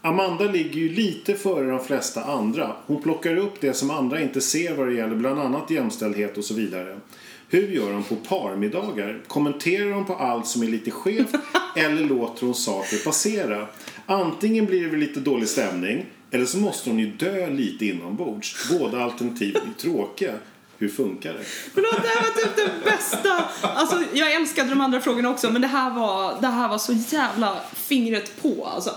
[0.00, 2.76] Amanda ligger ju lite före de flesta andra.
[2.86, 6.44] Hon plockar upp det som andra inte ser vad det gäller bland annat jämställdhet och
[6.44, 6.98] så vidare.
[7.48, 9.20] Hur gör hon på parmiddagar?
[9.26, 11.34] Kommenterar hon på allt som är lite skevt
[11.76, 13.66] eller låter hon saker passera?
[14.06, 18.70] Antingen blir det väl lite dålig stämning eller så måste hon ju dö lite inombords.
[18.70, 20.34] Båda alternativ är tråkiga.
[20.78, 21.44] Hur funkar det?
[21.74, 23.44] Förlåt, det här var typ det bästa.
[23.60, 26.92] Alltså, jag älskade de andra frågorna också, men det här var, det här var så
[26.92, 28.90] jävla fingret på alltså.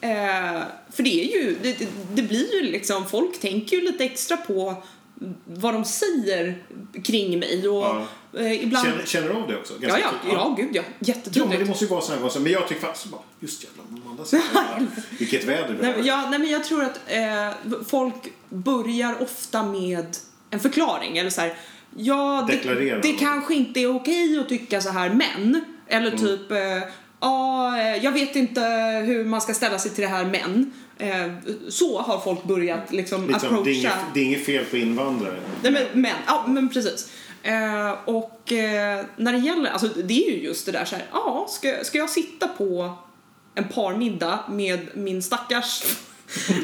[0.00, 0.62] Eh,
[0.92, 4.74] för det är ju, det, det, blir ju liksom, folk tänker ju lite extra på
[5.44, 6.62] vad de säger
[7.04, 8.06] kring mig och Ja.
[8.38, 8.86] eh, ibland...
[8.86, 9.74] Känner, känner du av det också?
[9.80, 10.82] ja, Ganska ja, ja, gud ja.
[10.82, 11.68] Ja, men det Jättetydligt.
[11.68, 12.40] måste ju vara så här.
[12.40, 14.44] Men jag tycker fast bara, just jävla Amanda säger.
[15.18, 15.96] Vilket väder vi Nej, har.
[15.98, 17.50] men ja, nej, men jag tror att eh,
[17.86, 20.16] folk börjar ofta med
[20.54, 21.18] en förklaring.
[21.18, 21.54] Eller så här,
[21.96, 25.60] ja, det, det kanske inte är okej att tycka så här, men.
[25.88, 26.18] Eller Mm.
[26.20, 26.58] typ, eh,
[27.20, 28.60] ja, eh, jag vet inte
[29.06, 30.72] hur man ska ställa sig till det här, men.
[30.98, 31.32] Eh,
[31.68, 33.64] så har folk börjat liksom Liksom, approacha.
[33.64, 35.40] det, är inget, det är inget fel på invandrare.
[35.62, 37.12] Nej, men, men, ja, men precis.
[37.42, 41.04] Eh, och eh, när det gäller, alltså det är ju just det där så här,
[41.12, 42.92] ja, ska, ska jag sitta på
[43.54, 45.84] en parmiddag med min stackars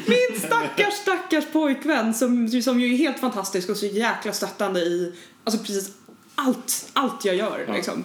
[0.07, 5.13] Min stackars, stackars pojkvän som, som ju är helt fantastisk och så jäkla stöttande i
[5.43, 5.91] alltså precis
[6.35, 7.73] allt, allt jag gör Ja.
[7.73, 8.03] liksom.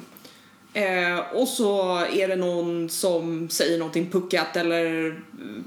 [0.73, 4.85] Eh, och så är det någon som säger någonting puckat eller,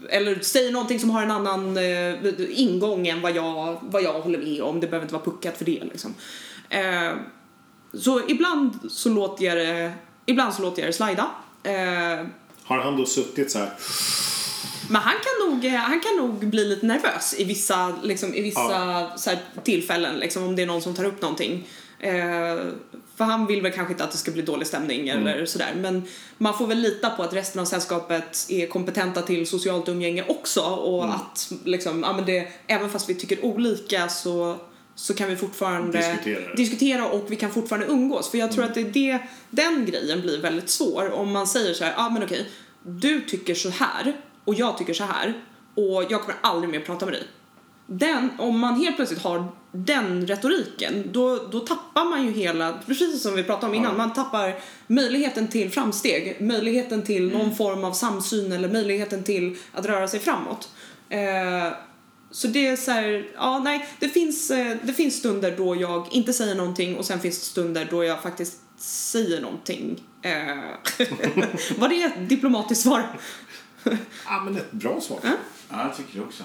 [0.10, 4.40] eller säger någonting som har en annan eh, ingång än vad jag, vad jag håller
[4.40, 4.80] med om.
[4.80, 6.14] Det behöver inte vara puckat för det liksom.
[6.70, 7.12] Eh,
[7.94, 9.92] så ibland så låter jag det,
[10.26, 11.32] ibland så låter jag det slida.
[11.64, 12.26] Eh,
[12.64, 13.70] Har han då suttit så här?
[14.90, 18.42] Men han kan nog, eh, han kan nog bli lite nervös i vissa, liksom, i
[18.42, 21.68] vissa så här, tillfällen, liksom, om det är någon som tar upp någonting.
[22.00, 22.58] Eh,
[23.16, 25.74] för han vill väl kanske inte att det ska bli dålig stämning eller sådär.
[25.76, 26.04] Men
[26.38, 30.62] man får väl lita på att resten av sällskapet är kompetenta till socialt umgänge också
[30.62, 34.58] och att liksom, ja, men det, även fast vi tycker olika så,
[34.96, 36.54] så kan vi fortfarande Diskutera.
[36.56, 38.32] diskutera och vi kan fortfarande umgås.
[38.32, 39.20] För jag tror att det är det,
[39.50, 42.50] den grejen blir väldigt svår om man säger så här, ja ah, men okej,
[42.84, 44.14] du tycker så här
[44.50, 45.34] och jag tycker så här
[45.76, 47.24] och jag kommer aldrig mer prata med dig.
[47.88, 53.22] Den, om man helt plötsligt har den retoriken, då, då tappar man ju hela, precis
[53.22, 53.98] som vi pratade om innan, Ja.
[53.98, 54.56] man tappar
[54.88, 60.20] möjligheten till framsteg, möjligheten till någon form av samsyn eller möjligheten till att röra sig
[60.20, 60.70] framåt.
[61.10, 61.74] Eh,
[62.32, 66.08] så det är så här, ja nej, det finns, eh, det finns stunder då jag
[66.12, 70.04] inte säger någonting och sen finns det stunder då jag faktiskt säger någonting.
[70.22, 70.58] Eh,
[71.78, 73.20] var det ett diplomatiskt svar?
[74.26, 75.20] Ja, men ett bra svar.
[75.24, 75.32] Ja.
[75.70, 76.44] Ja, jag tycker det också.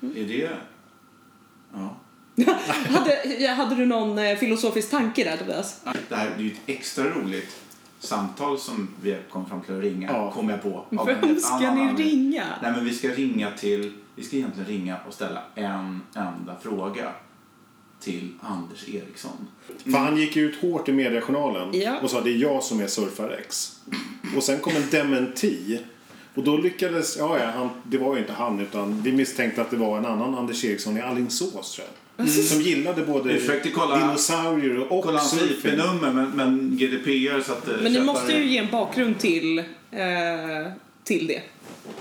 [0.00, 0.50] Är det...
[1.74, 1.96] Ja.
[2.90, 5.80] hade, hade du någon eh, filosofisk tanke där Tobias?
[6.08, 7.56] Det här är ju ett extra roligt
[7.98, 10.32] samtal som vi kom fram till att ringa, Ja.
[10.32, 10.84] kom jag på.
[10.96, 12.06] av Vem ska annan ni anledning.
[12.06, 12.44] ringa?
[12.62, 13.92] Nej, men vi ska ringa till...
[14.16, 17.12] Vi ska egentligen ringa och ställa en enda fråga
[18.00, 19.46] till Anders Eriksson.
[19.84, 21.98] För han gick ut hårt i Mediejournalen Ja.
[22.02, 23.76] och sa det är jag som är surfar-X.
[24.36, 25.80] Och sen kom en dementi.
[26.34, 29.70] Och då lyckades, ja, ja han, det var ju inte han utan vi misstänkte att
[29.70, 32.28] det var en annan Anders Eriksson i Alingsås tror jag.
[32.28, 33.40] Som gillade både
[33.74, 35.72] kolla- dinosaurier och Kolla hans surfing.
[35.72, 39.58] IP-nummer, men, men GDPR så att eh, Men ni måste ju ge en bakgrund till,
[39.58, 39.64] eh,
[41.04, 41.42] till det.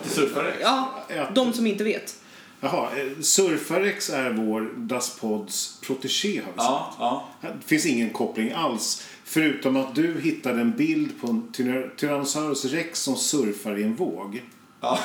[0.04, 0.54] Till surfare?
[0.62, 2.16] Ja, Att- de som inte vet.
[2.62, 6.96] Jaha, eh, surfar-X är vår Das Pods protégé har vi sagt.
[7.00, 7.48] Ja, ja.
[7.62, 9.08] Det finns ingen koppling alls.
[9.32, 13.96] Förutom att du hittade en bild på en tyrann- Tyrannosaurus rex som surfar i en
[13.96, 14.44] våg.
[14.82, 15.00] ja.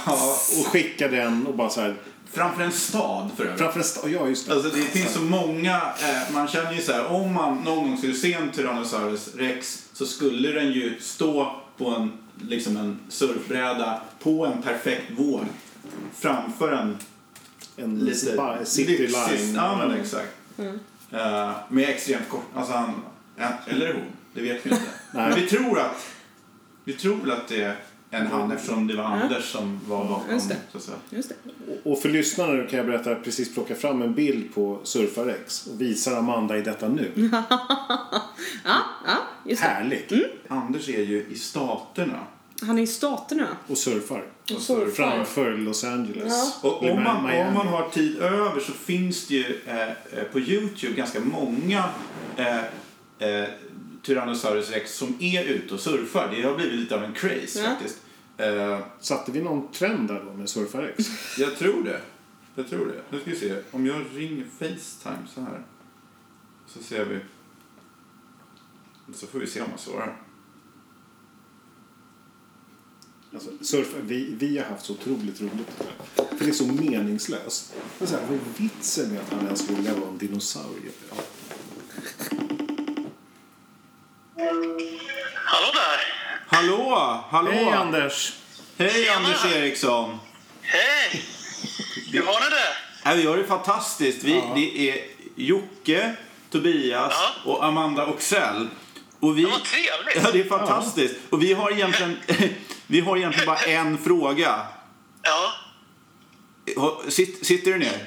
[0.61, 1.95] Och skickade den och bara så här.
[2.33, 3.59] Framför en stad för övrigt.
[3.61, 4.53] Framför en sta- ja, just det.
[4.55, 7.99] Alltså det finns så många, eh, man känner ju så här, om man någon gång
[7.99, 12.13] skulle se en Tyrannosaurus rex så skulle den ju stå på en,
[12.49, 15.45] liksom en surfbräda på en perfekt våg
[16.21, 16.97] framför en
[17.77, 19.55] En lite ba- city lyxig- line.
[19.55, 20.35] Ja men exakt.
[21.13, 22.93] Eh, med extremt kort, alltså han,
[23.67, 24.03] eller hon,
[24.35, 24.83] det vet vi inte.
[25.11, 25.29] Nej.
[25.31, 26.07] men vi tror att,
[26.85, 27.77] vi tror väl att det är
[28.11, 30.35] en han eftersom det var Anders som var bakom.
[30.35, 30.57] Just det.
[30.73, 30.97] Så att säga.
[31.11, 31.35] Just det.
[31.91, 35.67] Och för lyssnarna kan jag berätta att jag precis plocka fram en bild på surfar-X
[35.67, 37.11] och visar Amanda i detta nu.
[38.65, 39.69] Ja, ja, just det.
[39.69, 40.13] Härligt.
[40.49, 42.19] Anders är ju i Staterna.
[42.63, 43.49] Han är i Staterna.
[43.67, 44.25] Och surfar.
[44.55, 44.91] Och surfar.
[44.91, 46.59] Framför Los Angeles.
[46.63, 50.25] Och Eller om man, om man har tid över så finns det ju eh, eh,
[50.33, 51.85] på Youtube ganska många
[52.37, 52.59] eh,
[53.19, 53.49] eh,
[54.05, 56.29] Tyrannosaurus rex som är ute och surfar.
[56.37, 57.65] Det har blivit lite av en craze Ja.
[57.71, 57.99] faktiskt.
[58.37, 61.05] Eh, Satte vi någon trend där då med surfar-X?
[61.39, 62.01] jag tror det.
[62.55, 63.03] Jag tror det.
[63.11, 63.55] Nu ska vi se.
[63.71, 65.63] Om jag ringer Facetime så här.
[66.67, 67.19] Så ser vi.
[69.15, 70.17] Så får vi se om jag svarar.
[73.35, 75.71] Alltså, surf, vi, vi har haft så otroligt roligt.
[76.17, 77.75] För det är så meningslöst.
[77.99, 80.91] Men så här, vad är vitsen med att han ens vågar vara en dinosaurie?
[81.11, 81.17] Ja.
[85.45, 86.01] Hallå där!
[86.57, 87.25] Hallå!
[87.31, 87.51] Hallå!
[87.51, 88.33] Hej Anders!
[88.79, 90.19] Hej Anders Eriksson!
[90.63, 91.23] Hej!
[92.13, 93.15] Hur har ni det?
[93.23, 94.23] Vi har det fantastiskt.
[94.25, 95.05] Vi, Det är
[95.37, 96.15] Jocke,
[96.51, 97.31] Tobias Ja.
[97.53, 98.69] och Amanda Oxell.
[99.21, 100.25] Och vi, Vad trevligt!
[100.25, 101.15] ja, det är fantastiskt.
[101.31, 102.19] Och vi har egentligen,
[102.87, 104.67] vi har egentligen bara en fråga.
[105.23, 108.07] Ja, Sitt, sitter du ner?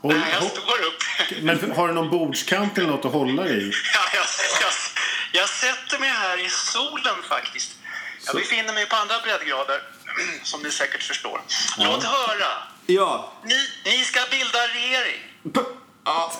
[0.00, 1.42] Håll, Nej, jag står upp.
[1.42, 3.72] men har du någon bordskant eller något att hålla i?
[3.94, 4.24] Ja, jag,
[4.62, 4.72] jag,
[5.32, 7.70] jag sätter mig här i solen faktiskt.
[8.26, 9.80] Jag befinner mig på andra breddgrader,
[10.42, 11.40] som ni säkert förstår.
[11.78, 12.52] Låt höra!
[12.86, 13.32] Ja.
[13.44, 13.54] Ni,
[13.84, 15.20] ni ska bilda regering.
[15.54, 15.60] P-
[16.04, 16.32] ja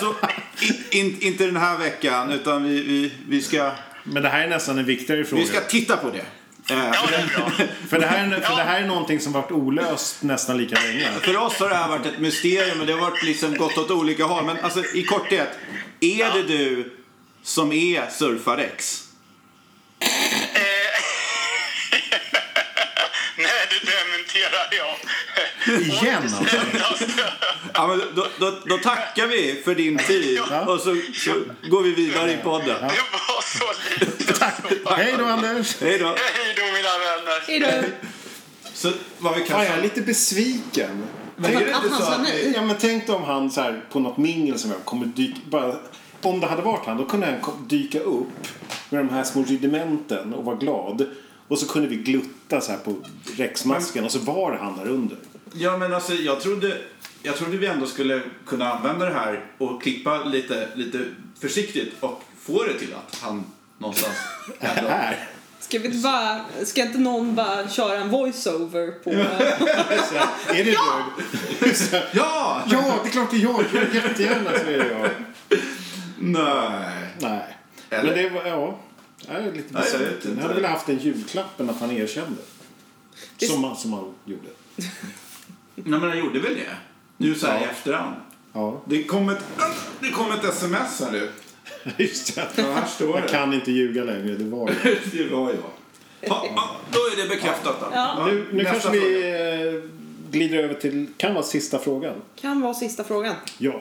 [0.00, 0.14] så,
[0.60, 3.72] i- in, inte den här veckan, utan vi, vi, vi, ska,
[4.04, 5.42] Men det här är nästan en viktigare fråga.
[5.42, 6.24] vi ska titta på det.
[6.66, 6.74] Ja,
[7.08, 7.50] det är bra.
[7.90, 11.08] För, det här är, för det här är någonting som varit olöst nästan lika länge.
[11.20, 13.90] För oss har det här varit ett mysterium och det har varit liksom gått åt
[13.90, 14.44] olika håll.
[14.44, 15.48] Men alltså, i korthet,
[16.00, 16.92] är det du
[17.42, 19.08] som är surfarex?
[23.36, 24.96] Nej, det dementerar jag.
[25.80, 26.44] Igen alltså.
[27.74, 31.34] Ja, men då, då, då tackar vi för din tid och så, så
[31.68, 32.76] går vi vidare i podden.
[32.80, 34.32] Det var så lite.
[34.38, 34.54] Tack.
[34.96, 35.76] Hej då Anders.
[35.80, 36.06] Hej då.
[36.06, 37.42] Hej då mina vänner.
[37.46, 37.88] Hej då.
[38.74, 41.04] Så vad vi Fan, kan jag är lite besviken.
[41.36, 43.60] Men är det Att inte han så sa att Ja, men tänk om han så
[43.60, 45.38] här, på något mingel som jag kommer dyka...
[45.44, 45.76] Bara,
[46.22, 48.48] om det hade varit han, då kunde han dyka upp
[48.90, 51.06] med de här små rudimenten och vara glad.
[51.48, 52.94] Och så kunde vi glutta så här på
[53.36, 55.16] räcksmasken och så var han där under.
[55.52, 56.78] Ja, men alltså jag trodde,
[57.22, 60.98] jag trodde vi ändå skulle kunna använda det här och klippa lite, lite
[61.40, 63.44] försiktigt och få det till att han
[63.78, 64.16] någonstans
[64.60, 64.88] ändå...
[64.88, 65.28] Här.
[65.60, 69.10] Ska, vi inte bara, ska inte någon bara köra en voiceover på...
[70.52, 70.76] Är det
[71.60, 71.74] du?
[71.74, 72.62] Så här, Ja!
[72.70, 73.64] Ja, det är klart det är jag.
[73.72, 75.10] jag jättegärna så är det jag.
[76.24, 77.06] Nej.
[77.20, 77.56] Nej.
[77.90, 78.14] Eller?
[78.14, 78.78] Men det var, ja.
[79.28, 80.12] Jag är lite jag besviken.
[80.14, 80.28] inte.
[80.28, 82.40] Jag hade velat haft en julklappen att han erkände.
[83.38, 84.48] Det- Som, som han gjorde.
[85.74, 86.76] Nej, men han gjorde väl det?
[87.16, 87.70] Nu så här i Ja.
[87.70, 88.16] efterhand.
[88.52, 89.44] Ja, Det kom ett,
[90.00, 91.30] det kom ett sms här nu.
[91.96, 92.48] just det.
[92.56, 93.28] Ja, här står Jag det.
[93.28, 94.98] kan inte ljuga längre, det var det.
[95.18, 95.58] Det var jag.
[96.20, 97.86] Ja, ja, då är det bekräftat då.
[97.92, 98.26] Ja.
[98.26, 99.90] Nu, nu kanske vi eh,
[100.30, 102.14] glider över till, kan vara sista frågan.
[102.40, 103.34] Kan vara sista frågan.
[103.58, 103.80] Ja.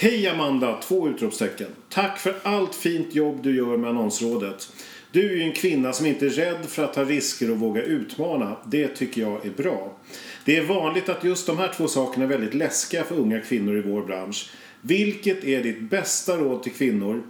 [0.00, 1.66] Hej Amanda, två utropstecken.
[1.88, 4.72] Tack för allt fint jobb du gör med Annonsrådet.
[5.12, 7.82] Du är ju en kvinna som inte är rädd för att ta risker och våga
[7.82, 8.56] utmana.
[8.66, 9.98] Det tycker jag är bra.
[10.44, 13.76] Det är vanligt att just de här två sakerna är väldigt läskiga för unga kvinnor
[13.76, 14.50] i vår bransch.
[14.80, 17.22] Vilket är ditt bästa råd till kvinnor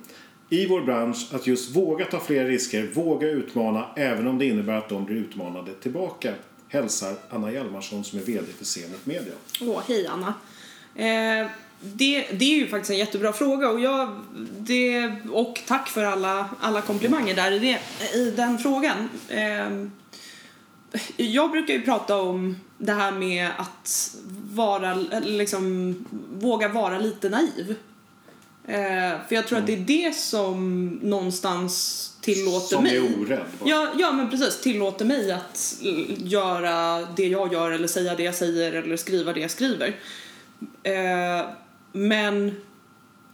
[0.49, 4.79] i vår bransch att just våga ta fler risker, våga utmana även om det innebär
[4.79, 6.35] att de blir utmanade tillbaka?
[6.69, 9.35] Hälsar Anna Hjalmarsson som är VD för Zenit Media.
[9.61, 10.35] Åh, hej Anna.
[10.95, 11.51] Eh,
[11.81, 14.21] det, det är ju faktiskt en jättebra fråga och, jag,
[14.59, 17.81] det, och tack för alla, alla komplimanger där i, det,
[18.19, 19.09] i den frågan.
[19.29, 19.87] Eh,
[21.17, 24.17] jag brukar ju prata om det här med att
[24.53, 25.95] vara, liksom,
[26.33, 27.75] våga vara lite naiv.
[28.67, 32.97] Eh, för jag tror att det är det som någonstans tillåter Som mig.
[32.97, 33.45] är orädd.
[33.61, 33.71] bara.
[33.71, 34.61] Ja, ja, men precis.
[34.61, 35.79] Tillåter mig att
[36.17, 39.97] göra det jag gör eller säga det jag säger eller skriva det jag skriver.
[40.83, 41.47] Eh,
[41.93, 42.57] men,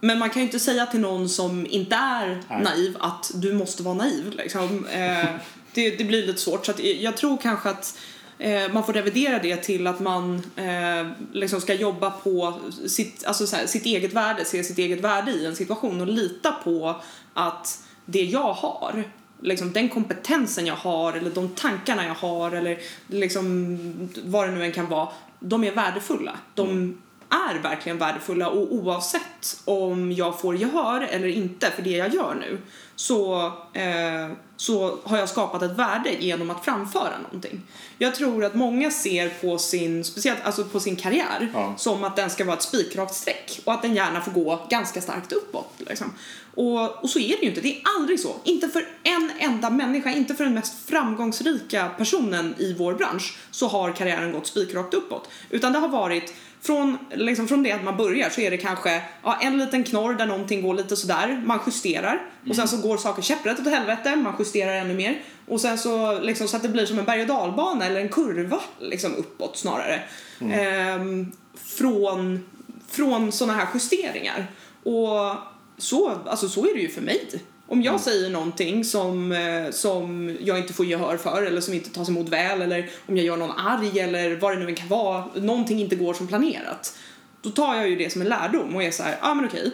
[0.01, 2.63] men man kan ju inte säga till någon som inte är Nej.
[2.63, 4.33] naiv att du måste vara naiv.
[4.37, 4.87] Liksom.
[4.87, 5.29] Eh,
[5.73, 6.67] det, det blir lite svårt.
[6.67, 7.99] Så jag tror kanske att
[8.39, 12.55] eh, man får revidera det till att man eh, liksom ska jobba på
[12.87, 16.07] sitt, alltså så här, sitt eget värde, se sitt eget värde i en situation och
[16.07, 17.01] lita på
[17.35, 19.05] att det jag har
[19.45, 24.65] liksom den kompetensen jag har eller de tankarna jag har eller liksom vad det nu
[24.65, 25.09] än kan vara,
[25.41, 26.37] de är värdefulla.
[26.55, 26.99] De
[27.31, 32.35] är verkligen värdefulla och oavsett om jag får gehör eller inte för det jag gör
[32.35, 32.59] nu
[32.97, 37.63] så, eh, så har jag skapat ett värde genom att framföra någonting.
[37.99, 41.75] Jag tror att många ser på sin, speciellt alltså på sin karriär Ja.
[41.77, 45.01] som att den ska vara ett spikrakt streck och att den gärna får gå ganska
[45.01, 45.73] starkt uppåt.
[45.79, 46.13] Liksom.
[46.55, 48.37] Och, och så är det ju inte, det är aldrig så.
[48.45, 53.69] Inte för en enda människa, inte för den mest framgångsrika personen i vår bransch så
[53.69, 55.29] har karriären gått spikrakt uppåt.
[55.51, 59.03] Utan det har varit från, liksom från det att man börjar så är det kanske
[59.23, 62.97] ja, en liten knorr där någonting går lite sådär, man justerar och sen så går
[62.97, 66.69] saker käpprätt åt helvete, man justerar ännu mer och sen så liksom så att det
[66.69, 70.03] blir som en berg och dalbana eller en kurva liksom uppåt snarare.
[70.41, 72.45] Ehm, från,
[72.89, 74.47] från såna här justeringar.
[74.83, 75.37] Och
[75.79, 77.29] så, alltså så är det ju för mig.
[77.67, 81.91] Om jag säger någonting som, eh, som jag inte får gehör för eller som inte
[81.91, 85.25] tas emot väl eller om jag gör någon arg eller vad det nu kan vara,
[85.35, 86.99] någonting inte går som planerat.
[87.43, 89.45] Då tar jag ju det som en lärdom och är så här, ja ah, men
[89.45, 89.67] okej.
[89.67, 89.71] Eh,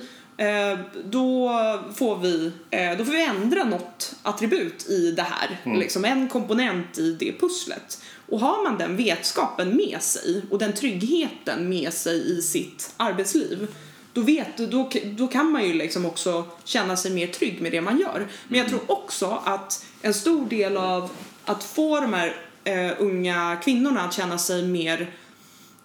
[1.04, 1.50] då,
[1.94, 6.98] får vi, eh, då får vi ändra något attribut i det här, liksom en komponent
[6.98, 8.02] i det pusslet.
[8.28, 13.68] Och har man den vetskapen med sig och den tryggheten med sig i sitt arbetsliv
[14.12, 17.80] då, vet, då, då kan man ju liksom också känna sig mer trygg med det
[17.80, 18.28] man gör.
[18.48, 21.10] Men jag tror också att en stor del av
[21.44, 25.10] att få de här eh, unga kvinnorna att känna sig mer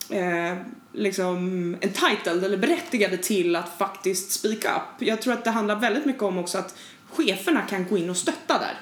[0.09, 0.57] eh,
[0.93, 5.07] liksom entitled eller berättigade till att faktiskt speak up.
[5.07, 6.75] Jag tror att det handlar väldigt mycket om också att
[7.09, 8.73] cheferna kan gå in och stötta där.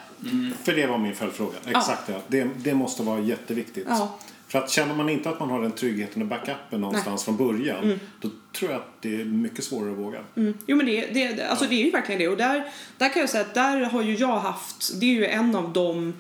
[0.63, 1.57] För det var min följdfråga.
[1.65, 2.21] Exakt ja.
[2.27, 3.85] Det, det måste vara jätteviktigt.
[3.89, 4.17] Ja.
[4.47, 7.99] För att känner man inte att man har den tryggheten och backupen någonstans från början
[8.21, 10.19] då tror jag att det är mycket svårare att våga.
[10.35, 10.53] Mm.
[10.65, 12.63] Jo men det, det, alltså det är ju verkligen det och där,
[12.97, 15.73] där kan jag säga att där har ju jag haft, det är ju en av
[15.73, 16.13] de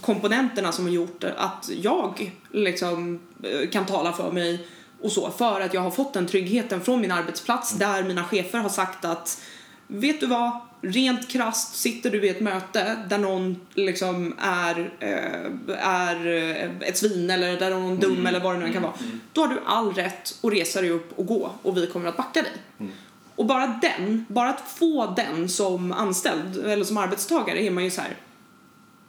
[0.00, 4.66] komponenterna som har gjort att jag liksom eh, kan tala för mig
[5.02, 8.58] och så för att jag har fått den tryggheten från min arbetsplats där mina chefer
[8.58, 9.42] har sagt att
[9.86, 15.86] vet du vad, rent krasst sitter du i ett möte där någon liksom är, eh,
[15.88, 18.92] är eh, ett svin eller där någon är dum eller vad det nu kan vara.
[19.32, 22.16] Då har du all rätt att resa dig upp och gå och vi kommer att
[22.16, 22.52] backa dig.
[23.36, 27.90] Och bara den, bara att få den som anställd eller som arbetstagare är man ju
[27.90, 28.16] så här.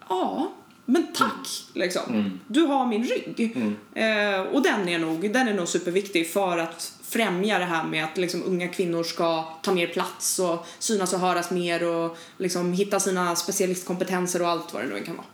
[0.10, 0.52] Ja,
[0.86, 2.40] men tack liksom.
[2.48, 3.58] Du har min rygg.
[3.94, 8.04] Eh, och den är, nog, den är nog superviktig för att främja det här med
[8.04, 12.74] att liksom, unga kvinnor ska ta mer plats och synas och höras mer och liksom,
[12.74, 15.28] hitta sina specialistkompetenser och allt vad det nu kan vara.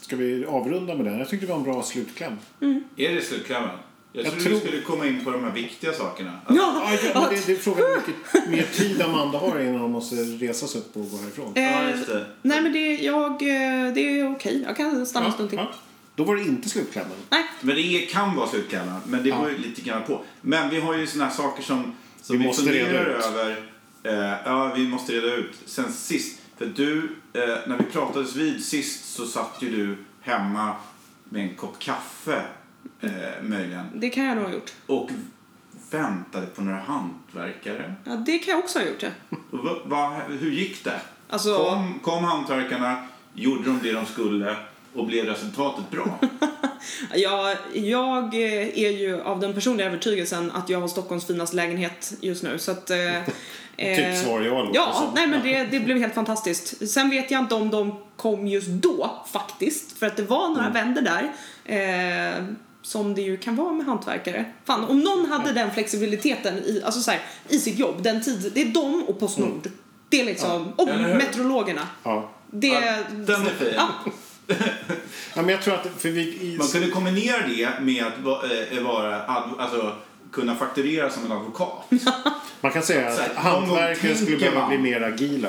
[0.00, 1.18] Ska vi avrunda med den?
[1.18, 2.36] Jag tyckte det var en bra slutkläm.
[2.96, 3.70] Är det slutklämmen?
[4.12, 6.40] Jag, Jag trodde tror- du skulle komma in på de här viktiga sakerna.
[6.48, 9.90] Ja, Ja, ja, det, det är frågan hur mycket mer tid Amanda har innan hon
[9.92, 11.52] måste resa sig upp och gå härifrån.
[11.56, 12.26] Eh, Ja, just det.
[12.42, 15.58] nej men det, jag, eh, det är okej, jag kan stanna en stund till.
[15.58, 15.72] ja.
[16.14, 17.16] Då var det inte slutklämmen.
[17.30, 20.20] Nej, Men det är- kan vara slutklämmen, men det beror ju lite grann på.
[20.40, 21.82] Men vi har ju såna här saker som,
[22.22, 23.24] som Vi vi, måste funderar reda ut.
[23.24, 23.50] över.
[24.02, 25.52] Eh, ja, vi måste reda ut.
[25.66, 26.98] Sen sist, för du,
[27.32, 29.96] eh, när vi pratades vid sist så satt ju du
[30.30, 30.74] hemma
[31.28, 32.42] med en kopp kaffe,
[33.00, 33.10] eh,
[33.42, 34.72] möjligen, det kan jag nog ha gjort.
[34.86, 35.10] och
[35.90, 37.94] väntade på några hantverkare.
[38.04, 39.02] Ja, det kan jag också ha gjort.
[39.02, 39.08] Ja.
[39.50, 41.00] Va, va, hur gick det?
[41.28, 44.56] Alltså- Kom, kom hantverkarna, gjorde de det de skulle
[44.94, 46.18] och blev resultatet bra?
[47.14, 52.12] Jag, jag eh, är ju av den personliga övertygelsen att jag har Stockholms finaste lägenhet
[52.20, 52.58] just nu.
[52.58, 52.96] Så att, eh,
[53.76, 56.90] Typ svar ja låter Ja, nej men det, det blev helt fantastiskt.
[56.90, 59.98] Sen vet jag inte om de kom just då faktiskt.
[59.98, 61.32] För att det var några vänder där.
[61.64, 62.44] Eh,
[62.90, 64.44] som det ju kan vara med hantverkare.
[64.64, 68.50] Fan, om någon hade den flexibiliteten i, alltså så här, i sitt jobb, den tid,
[68.54, 69.70] det är de och Postnord.
[70.08, 71.14] Det är liksom, och Eller hur?
[71.14, 71.88] meteorologerna.
[72.02, 72.30] Ja.
[72.50, 73.68] Det, Ja, den är fin.
[73.76, 73.88] Ja,
[75.34, 78.18] ja, men jag tror att för vi, i, Man kunde kombinera det med att
[78.72, 79.96] eh, vara, alltså,
[80.32, 81.90] kunna fakturera som en advokat.
[82.60, 84.68] man kan säga att hantverkare skulle behöva man.
[84.68, 85.48] bli mer agila.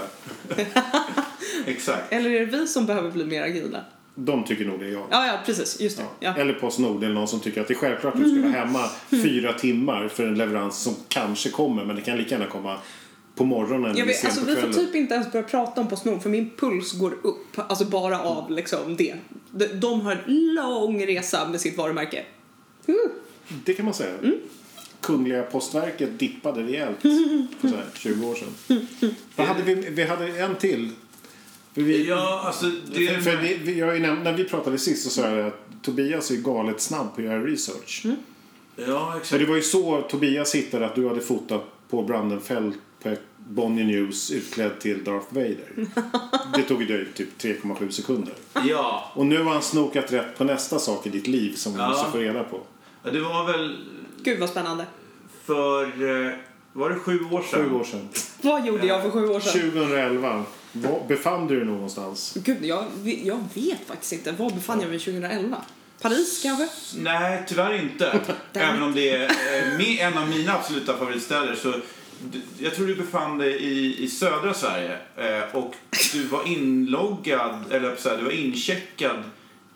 [1.65, 2.03] Exakt.
[2.13, 3.79] eller är det vi som behöver bli mer agila?
[4.16, 5.07] De tycker nog det är jag.
[5.12, 5.82] Ja, ja, precis.
[5.82, 6.03] Just det.
[6.20, 6.36] Ja.
[6.36, 8.89] Eller Postnord eller någon som tycker att det är självklart att du ska vara hemma
[9.09, 12.78] fyra timmar för en leverans som kanske kommer men det kan lika gärna komma
[13.36, 16.30] på morgonen Jag vet, alltså, vi får typ inte ens börja prata om Postnord för
[16.30, 17.47] min puls går upp.
[17.55, 19.16] Alltså bara av liksom det.
[19.51, 22.26] De, de har en lång resa med sitt varumärke.
[22.89, 22.95] Uh.
[23.66, 24.18] Det kan man säga.
[24.18, 24.36] Mm.
[25.01, 27.01] Kungliga postverket dippade rejält
[27.62, 28.88] för så här 20 år sedan.
[29.36, 30.89] Vad hade vi, vi hade en till.
[31.74, 35.09] För vi, Ja, alltså det för, för vi, vi, jag när vi pratade sist så
[35.09, 38.01] sa jag att Tobias är galet snabb på att göra research.
[38.05, 38.17] Mm.
[38.76, 39.39] Ja, Så exakt.
[39.39, 44.32] det var ju så Tobias hittade att du hade fotat på Brandenfeld på Bonnier News
[44.32, 45.72] utklädd till Darth Vader.
[46.55, 48.34] Det tog ju dig typ 3,7 sekunder.
[48.65, 51.80] Ja, Och nu har han snokat rätt på nästa sak i ditt liv som vi
[51.80, 51.89] Ja.
[51.89, 52.59] måste få reda på.
[53.03, 53.78] det var väl
[54.24, 54.86] Gud vad spännande.
[55.45, 55.84] för...
[56.28, 56.34] eh,
[56.74, 57.69] Var det sju år sedan?
[57.69, 58.09] Sju år sedan.
[58.41, 59.72] Vad gjorde jag för sju år sedan?
[59.72, 60.43] 2011.
[60.72, 62.34] Var befann du dig någonstans?
[62.36, 62.86] Gud, jag,
[63.24, 64.32] jag vet faktiskt inte.
[64.32, 65.57] Var befann jag mig 2011?
[66.01, 66.67] Paris kanske?
[66.95, 68.19] Nej, tyvärr inte.
[68.53, 71.55] Även om det är eh, med en av mina absoluta favoritstäder.
[71.55, 71.74] Så
[72.59, 75.76] jag tror du befann dig i, i södra Sverige eh, och
[76.13, 79.24] du var inloggad, eller så här, du var incheckad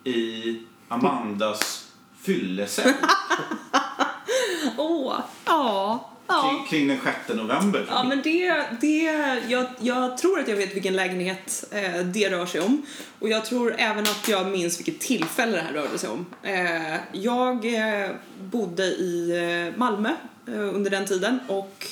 [0.04, 1.86] i Amandas
[2.22, 2.92] fyllecell
[4.76, 6.10] Åh, ja.
[6.28, 6.66] Ja.
[6.68, 7.86] kring, den 6 november.
[7.88, 9.02] Ja, men det, det,
[9.48, 12.82] jag, jag tror att jag vet vilken lägenhet eh, det rör sig om.
[13.18, 16.26] Och jag tror även att jag minns vilket tillfälle det här rörde sig om.
[16.42, 18.10] Eh, jag eh,
[18.40, 19.30] bodde i
[19.70, 20.10] eh, Malmö
[20.48, 21.86] eh, under den tiden och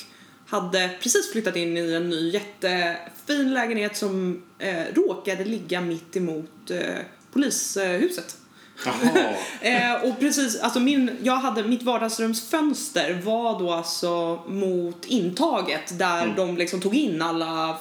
[0.47, 6.71] hade precis flyttat in i en ny jättefin lägenhet som eh, råkade ligga mitt emot
[6.71, 6.79] eh,
[7.33, 8.37] polishuset.
[9.61, 16.23] Eh, och precis, alltså min, jag hade, mitt vardagsrumsfönster var då alltså mot intaget där
[16.25, 16.37] Mm.
[16.37, 17.79] de liksom tog in alla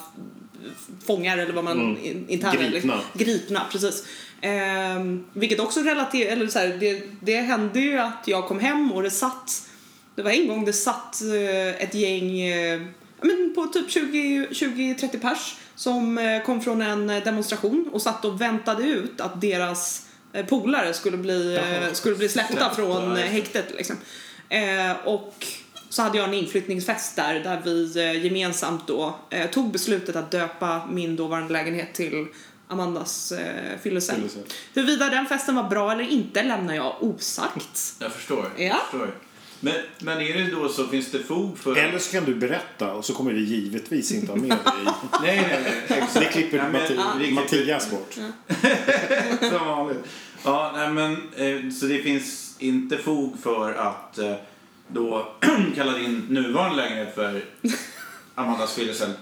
[1.08, 2.04] fångar eller vad man Mm.
[2.04, 3.00] in, interner Gripna.
[3.14, 4.04] gripna precis.
[4.42, 8.92] Ehm, vilket också relaterar, eller så här, det, det hände ju att jag kom hem
[8.92, 9.70] och det satt,
[10.16, 12.82] det var en gång det satt eh, ett gäng, eh,
[13.22, 18.42] men på typ 20 20-30 pers som eh, kom från en demonstration och satt och
[18.42, 23.66] väntade ut att deras eh, polare skulle bli, eh, skulle bli släppta från eh, häktet
[23.78, 23.96] liksom.
[24.50, 25.46] Eh, och
[25.90, 30.32] så hade jag en inflyttningsfest där, där vi eh, gemensamt då eh, tog beslutet att
[30.32, 32.28] döpa min dåvarande lägenhet till
[32.68, 33.80] Amandas eh.
[33.82, 34.30] Fyllecell.
[34.74, 37.96] Huruvida den festen var bra eller inte lämnar jag osagt.
[38.00, 38.50] Jag förstår.
[38.58, 38.64] Ja.
[38.64, 39.16] Jag förstår.
[39.64, 41.76] Men, men är det då så, finns det fog för...
[41.76, 44.86] Eller så kan du berätta och så kommer vi givetvis inte ha med dig i.
[45.22, 46.04] Nej, nej, nej.
[46.14, 48.14] Det klipper Ja, men- Matti- vi klipper- Mattias bort.
[49.50, 50.00] Som vanligt.
[50.46, 54.34] Ja, nej, men, eh, så det finns inte fog för att eh,
[54.88, 55.28] då
[55.76, 57.42] kalla din nuvarande lägenhet för
[58.36, 59.14] Amandas Fyllecell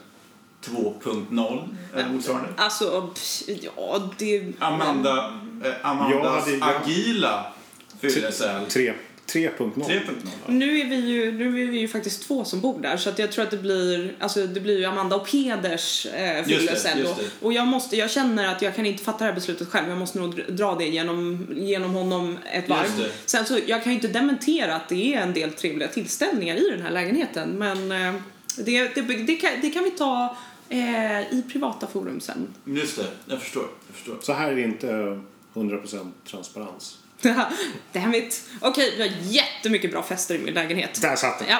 [0.66, 2.48] 2.0 eller motsvarande?
[2.58, 3.42] Alltså, pff,
[3.76, 4.44] ja, det...
[4.60, 7.46] Amanda, eh, Amandas hade- jag- agila
[8.02, 8.94] Fyllecell Tre-
[9.34, 9.74] 3.0.
[9.74, 10.06] 3.0.
[10.24, 10.32] va?
[10.48, 13.20] Nu är, vi ju, nu är vi ju faktiskt två som bor där så att
[13.20, 17.02] jag tror att det blir, alltså det blir ju Amanda och Peders eh, just då.
[17.04, 17.16] det.
[17.42, 19.90] Och jag måste, jag känner att jag kan inte fatta det här beslutet själv.
[19.90, 23.12] Jag måste nog dr- dra det genom, genom honom ett varv.
[23.26, 26.70] Sen så, jag kan ju inte dementera att det är en del trevliga tillställningar i
[26.70, 28.22] den här lägenheten men eh,
[28.58, 30.38] det, det, det, kan, det kan vi ta
[30.70, 32.48] eh, i privata forum sen.
[32.66, 33.64] Just det, jag förstår.
[33.88, 34.18] Jag förstår.
[34.22, 35.22] Så här är det inte
[35.54, 36.98] 100% transparens.
[37.94, 38.50] Damn it.
[38.62, 41.02] Okej, vi har jättemycket bra fester i min lägenhet.
[41.02, 41.48] Där satt den.
[41.50, 41.60] Ja.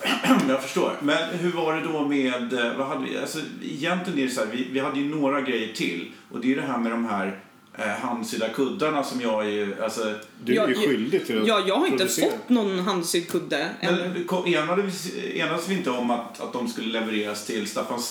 [0.48, 0.96] Jag förstår.
[1.02, 4.40] Men hur var det då med, eh, vad hade vi, alltså egentligen är det så
[4.40, 6.12] här, vi, vi hade ju några grejer till.
[6.32, 7.40] Och det är det här med de här
[7.78, 10.14] eh, handsydda kuddarna som jag är ju, alltså.
[10.44, 12.30] Du är Jag- ju skyldig till att Ja, jag har inte producera.
[12.30, 13.68] fått någon handsydd kudde.
[13.82, 18.02] Men kom- enades vi, enades vi inte om att, att de skulle levereras till Staffan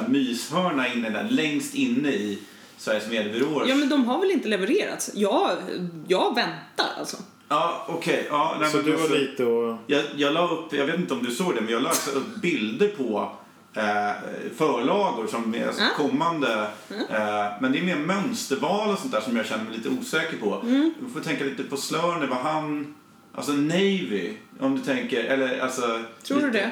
[0.00, 2.38] här myshörna inne där, längst inne i
[2.80, 3.66] Sveriges mediebyråer?
[3.68, 5.10] Ja, men de har väl inte levererats?
[5.14, 5.50] Jag,
[6.08, 7.16] jag väntar alltså.
[7.48, 8.26] Ja, okej.
[8.30, 9.76] Ja, nej, Så men du var alltså- lite och...
[9.86, 12.10] Jag, jag la upp, jag vet inte om du såg det, men jag la också
[12.10, 13.32] upp bilder på
[13.74, 13.82] eh,
[14.56, 15.88] förlagor som är alltså, Ja.
[15.96, 16.66] kommande.
[16.90, 20.36] Eh, men det är mer mönsterval och sånt där som jag känner mig lite osäker
[20.36, 20.54] på.
[20.62, 20.94] Mm.
[21.00, 22.94] Du får tänka lite på Slörner, vad han...
[23.34, 26.02] Alltså Navy, om du tänker, eller alltså...
[26.22, 26.70] Tror du lite- det?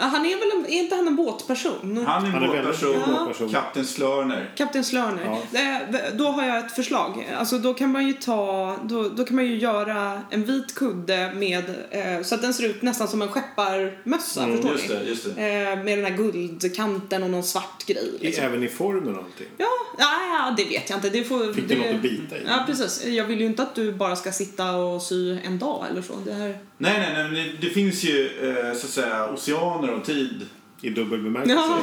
[0.00, 2.04] Ja, Han är väl en, är inte han en båtperson?
[2.06, 3.48] Han är en båtperson, båtperson.
[3.50, 4.50] Kapten Slörner.
[4.56, 5.38] Kapten Slörner.
[5.52, 5.80] Ja.
[6.14, 7.28] Då har jag ett förslag.
[7.38, 11.32] Alltså då kan man ju ta, då, då kan man ju göra en vit kudde
[11.34, 14.94] med, eh, så att den ser ut nästan som en skepparmössa, Mm, förstår Just ni?
[14.94, 15.70] det, just det.
[15.70, 18.10] Eh, med den här guldkanten och någon svart grej.
[18.20, 18.44] I, Liksom.
[18.44, 19.46] Även i formen och allting.
[19.56, 19.66] Ja,
[19.98, 21.10] ja, ja, det vet jag inte.
[21.10, 22.42] Det får, Fick du något att bita i?
[22.46, 23.04] Ja, precis.
[23.06, 26.12] Jag vill ju inte att du bara ska sitta och sy en dag eller så.
[26.24, 26.58] Det här...
[26.82, 30.46] Nej, nej, nej, men det, det finns ju eh, så att säga oceaner och tid
[30.80, 31.78] I dubbel bemärkelse.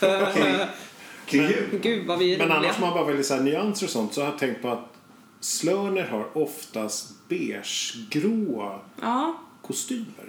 [1.26, 1.78] kring jul.
[1.82, 4.14] Gud vad vi är Men annars om man bara väljer så här nyanser och sånt
[4.14, 4.96] så har jag tänkt på att
[5.40, 10.19] Slörner har oftast beigegråa Ja, kostymer.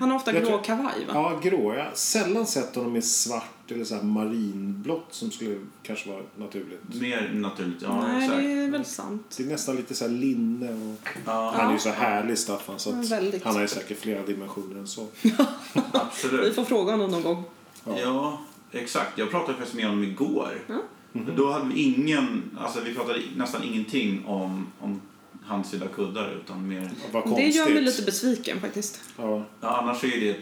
[0.00, 1.12] Han har ofta Jag grå tror- kavaj va?
[1.14, 1.74] Ja, grå.
[1.74, 6.22] Jag har sällan sett honom i svart eller så här marinblått som skulle kanske vara
[6.36, 7.00] naturligt.
[7.00, 8.42] Mer naturligt, ja Nej, exakt.
[8.42, 9.34] det är väl sant.
[9.36, 11.08] Det är nästan lite så här linne och...
[11.26, 13.44] Ja, Han är ju så härlig Staffan så Ja, att väldigt.
[13.44, 15.06] han har ju säkert flera dimensioner än så.
[15.22, 15.32] Vi
[15.92, 16.54] absolut.
[16.54, 17.44] får fråga honom någon gång.
[17.84, 18.40] Ja,
[18.72, 19.18] exakt.
[19.18, 20.50] Jag pratade faktiskt med honom igår.
[21.36, 25.00] Då hade vi ingen, alltså vi pratade nästan ingenting om, om
[25.44, 27.54] handsydda kuddar utan mer, Vad Det konstigt.
[27.54, 29.00] gör mig lite besviken faktiskt.
[29.16, 29.44] Ja.
[29.60, 30.36] ja, annars är det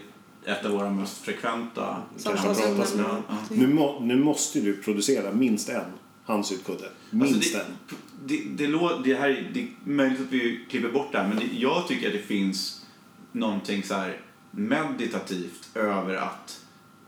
[0.51, 2.77] ett av våra mest frekventa Samtalsämnen.
[2.77, 2.87] med.
[3.05, 3.35] Ja, ja.
[3.49, 5.81] Nu, må, nu måste du producera minst en
[6.25, 6.89] handsydd kudde.
[7.09, 7.63] Minst Alltså en.
[8.25, 11.27] det, det, det, lå- det, här, det är möjligt att vi klipper bort det här
[11.27, 12.85] men det, jag tycker att det finns
[13.31, 14.17] någonting så här
[14.51, 16.60] meditativt över att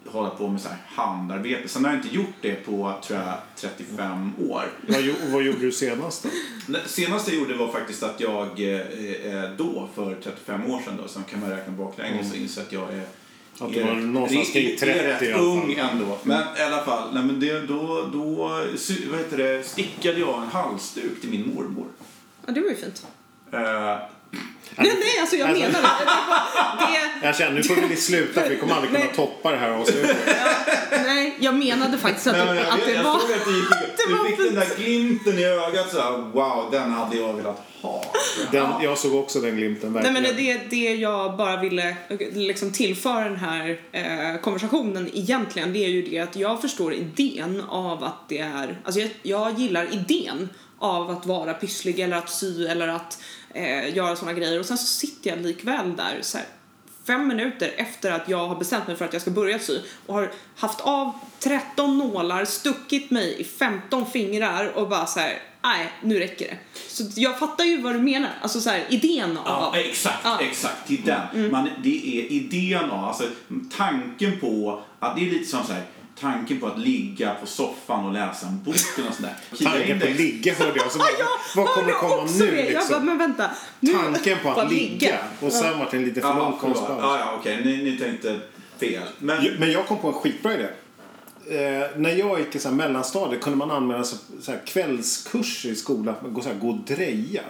[0.05, 1.67] hålla på med så här handarbete.
[1.67, 4.63] Sen har jag inte gjort det på, tror jag, 35 år.
[4.87, 6.29] Vad, vad gjorde du senast då?
[6.67, 8.79] Det senaste jag gjorde var faktiskt att jag eh,
[9.43, 12.71] eh, då, för 35 år sedan, då, sen kan man räkna baklänges och inse att
[12.71, 13.05] jag är
[13.59, 15.45] Att du var någonstans är- kring är 30 rätt i alla fall.
[15.47, 16.17] ung ändå.
[16.23, 18.47] Men i alla fall, nej, men det, då, då
[19.11, 21.85] vad heter det, stickade jag en halsduk till min mormor.
[22.45, 23.07] Ja, det var ju fint.
[23.51, 23.97] Eh,
[24.77, 26.85] Nej, nej, alltså jag Alltså- menar det.
[27.21, 27.25] det.
[27.27, 29.13] Jag känner nu får vi sluta för vi kommer aldrig kunna Nej.
[29.15, 30.17] toppa det här avsnittet.
[31.05, 33.19] Nej, jag menade faktiskt att, nej, men jag, att jag, det jag var...
[33.19, 36.91] såg att du, var du fick den där glimten i ögat så här, wow, den
[36.91, 38.03] hade jag velat ha.
[38.51, 40.35] Den, jag såg också den glimten Nej, verkligen.
[40.35, 41.95] men det, det jag bara ville
[42.33, 47.63] liksom tillföra den här eh, konversationen egentligen, det är ju det att jag förstår idén
[47.69, 50.49] av att det är, alltså jag, jag gillar idén
[50.79, 53.19] av att vara pysslig eller att sy eller att
[53.53, 56.47] eh, göra såna grejer och sen så sitter jag likväl där så här,
[57.07, 60.13] fem minuter efter att jag har bestämt mig för att jag ska börja sy och
[60.13, 65.91] har haft av 13 nålar, stuckit mig i 15 fingrar och bara så här, nej,
[66.01, 66.57] nu räcker det.
[66.87, 69.75] Så jag fattar ju vad du menar, alltså så här, idén Ja, av...
[69.75, 70.39] exakt, Ja.
[70.41, 70.77] exakt.
[70.87, 71.51] Det är den.
[71.51, 73.23] Man, det är idén av, alltså
[73.77, 75.83] tanken på, att det är lite som så här,
[76.19, 79.27] tanken på att ligga på soffan och läsa en bok eller något sånt
[79.59, 79.65] där.
[79.71, 80.91] Tanken på att ligga hörde jag.
[80.91, 82.55] Så Ja, bara, jag vad kommer komma nu det.
[82.57, 83.05] Jag bara, liksom?
[83.05, 83.49] men vänta.
[83.79, 85.19] Nu, Tanken på att ligga.
[85.41, 86.99] Och sen vart det en lite för lång Ja, konstpaus.
[87.01, 88.39] ja, ja okej, ni, ni tänkte
[88.79, 89.03] fel.
[89.19, 90.67] Men, Men jag kom på en skitbra idé.
[91.47, 95.69] Eh, när jag gick i så här mellanstadiet kunde man använda så, så här kvällskurser
[95.69, 96.15] i skolan.
[96.23, 97.41] Gå, så här, gå och dreja.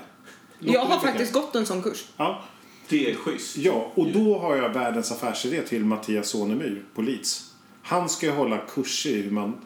[0.60, 2.06] Låter Jag har faktiskt gått en sån kurs.
[2.18, 2.44] Ja,
[2.90, 3.58] det är schysst.
[3.58, 7.50] ja, och då har jag världens affärsidé till Mattias Sonemyr på Leeds.
[7.84, 9.62] Han ska ju hålla kurser i hur man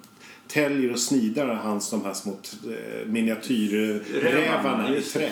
[0.47, 5.32] täljer och snidar hans de här små eh, miniatyrrävarna i trä.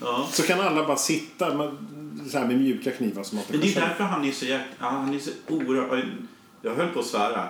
[0.00, 0.28] Ja.
[0.32, 1.54] Så kan alla bara sitta.
[1.54, 1.88] Man,
[2.30, 4.60] så här med mjuka knivar som man Men det är därför han är så jäk...
[4.80, 6.04] ja, han är så oerhört...
[6.62, 7.48] Jag höll på att svära.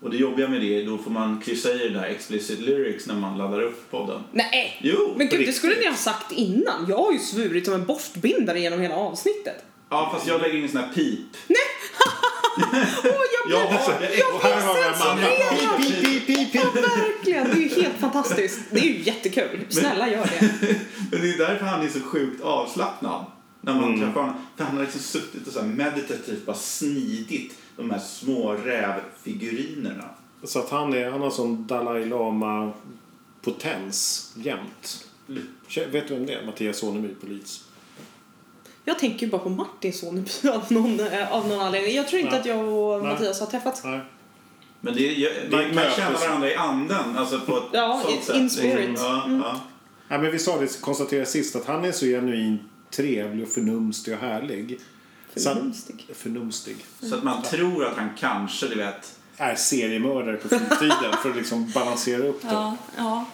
[0.00, 3.14] Och det jobbiga med det, då får man kryssa i det där explicit lyrics när
[3.14, 4.22] man laddar upp podden.
[4.32, 4.78] Nej!
[4.82, 6.86] Jo, Men gud, det skulle ni ha sagt innan.
[6.88, 9.64] Jag har ju svurit som en borstbindare genom hela avsnittet.
[9.90, 11.36] Ja, fast jag lägger in en sån här pip.
[12.58, 12.66] Jag
[13.46, 13.50] blir...
[13.50, 13.92] Jag har...
[14.02, 14.40] Jag,
[14.96, 16.26] censurerad.
[16.26, 16.54] Pip.
[16.54, 18.60] Verkligen, det är ju helt fantastiskt.
[18.70, 19.66] Det är ju jättekul.
[19.68, 20.40] Snälla gör det.
[21.10, 23.24] Men det är därför han är så sjukt avslappnad.
[23.60, 24.34] När man träffar honom.
[24.56, 30.04] För han har liksom suttit och så här meditativt bara snidit de här små rävfigurinerna.
[30.44, 35.04] Så att han, är, han har sån Dalai Lama-potens jämt.
[35.90, 36.46] Vet du vem det är?
[36.46, 37.64] Mattias Soneby, polis.
[38.88, 41.96] Jag tänker ju bara på Martin Soneby av någon, eh, av någon anledning.
[41.96, 42.40] Jag tror inte Nej.
[42.40, 43.12] att jag och Nej.
[43.12, 43.84] Mattias har träffats.
[43.84, 44.00] Nej.
[44.80, 47.16] Men det är, Det man kan möte känna varandra i anden.
[47.16, 48.36] Alltså på ett Ja, sånt sätt.
[48.36, 48.90] in spirit.
[48.96, 49.40] Ja, Mm.
[49.40, 49.60] ja.
[50.08, 52.60] Ja, men vi sa det, konstaterade sist, att han är så genuint
[52.90, 54.78] trevlig och förnumstig och härlig.
[55.36, 56.06] Så han- Förnumstig.
[56.14, 56.76] Förnumstig.
[57.00, 61.36] Så att man tror att han kanske, du vet, Är seriemördare på fritiden för att
[61.36, 62.48] liksom balansera upp det.
[62.52, 63.24] Ja, ja.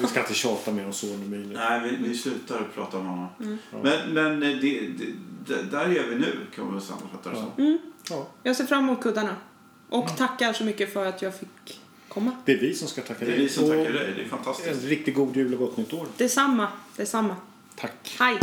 [0.00, 1.54] Vi ska inte tjata mer om Soneby nu.
[1.54, 3.26] nej vi, vi slutar prata om honom.
[3.40, 3.58] Mm.
[3.82, 4.80] Men, men det, det,
[5.46, 7.78] det, där är vi nu kan man väl sammanfatta det som.
[8.10, 8.26] Ja.
[8.42, 9.36] Jag ser fram emot kuddarna.
[9.88, 12.32] Och tackar så mycket för att jag fick komma.
[12.44, 13.40] Det är vi som ska tacka Det är dig.
[13.40, 14.82] vi som tackar dig, det är fantastiskt.
[14.82, 16.06] En riktigt god jul och gott nytt år.
[16.16, 17.36] Detsamma, detsamma.
[17.76, 18.16] Tack.
[18.18, 18.38] Hej!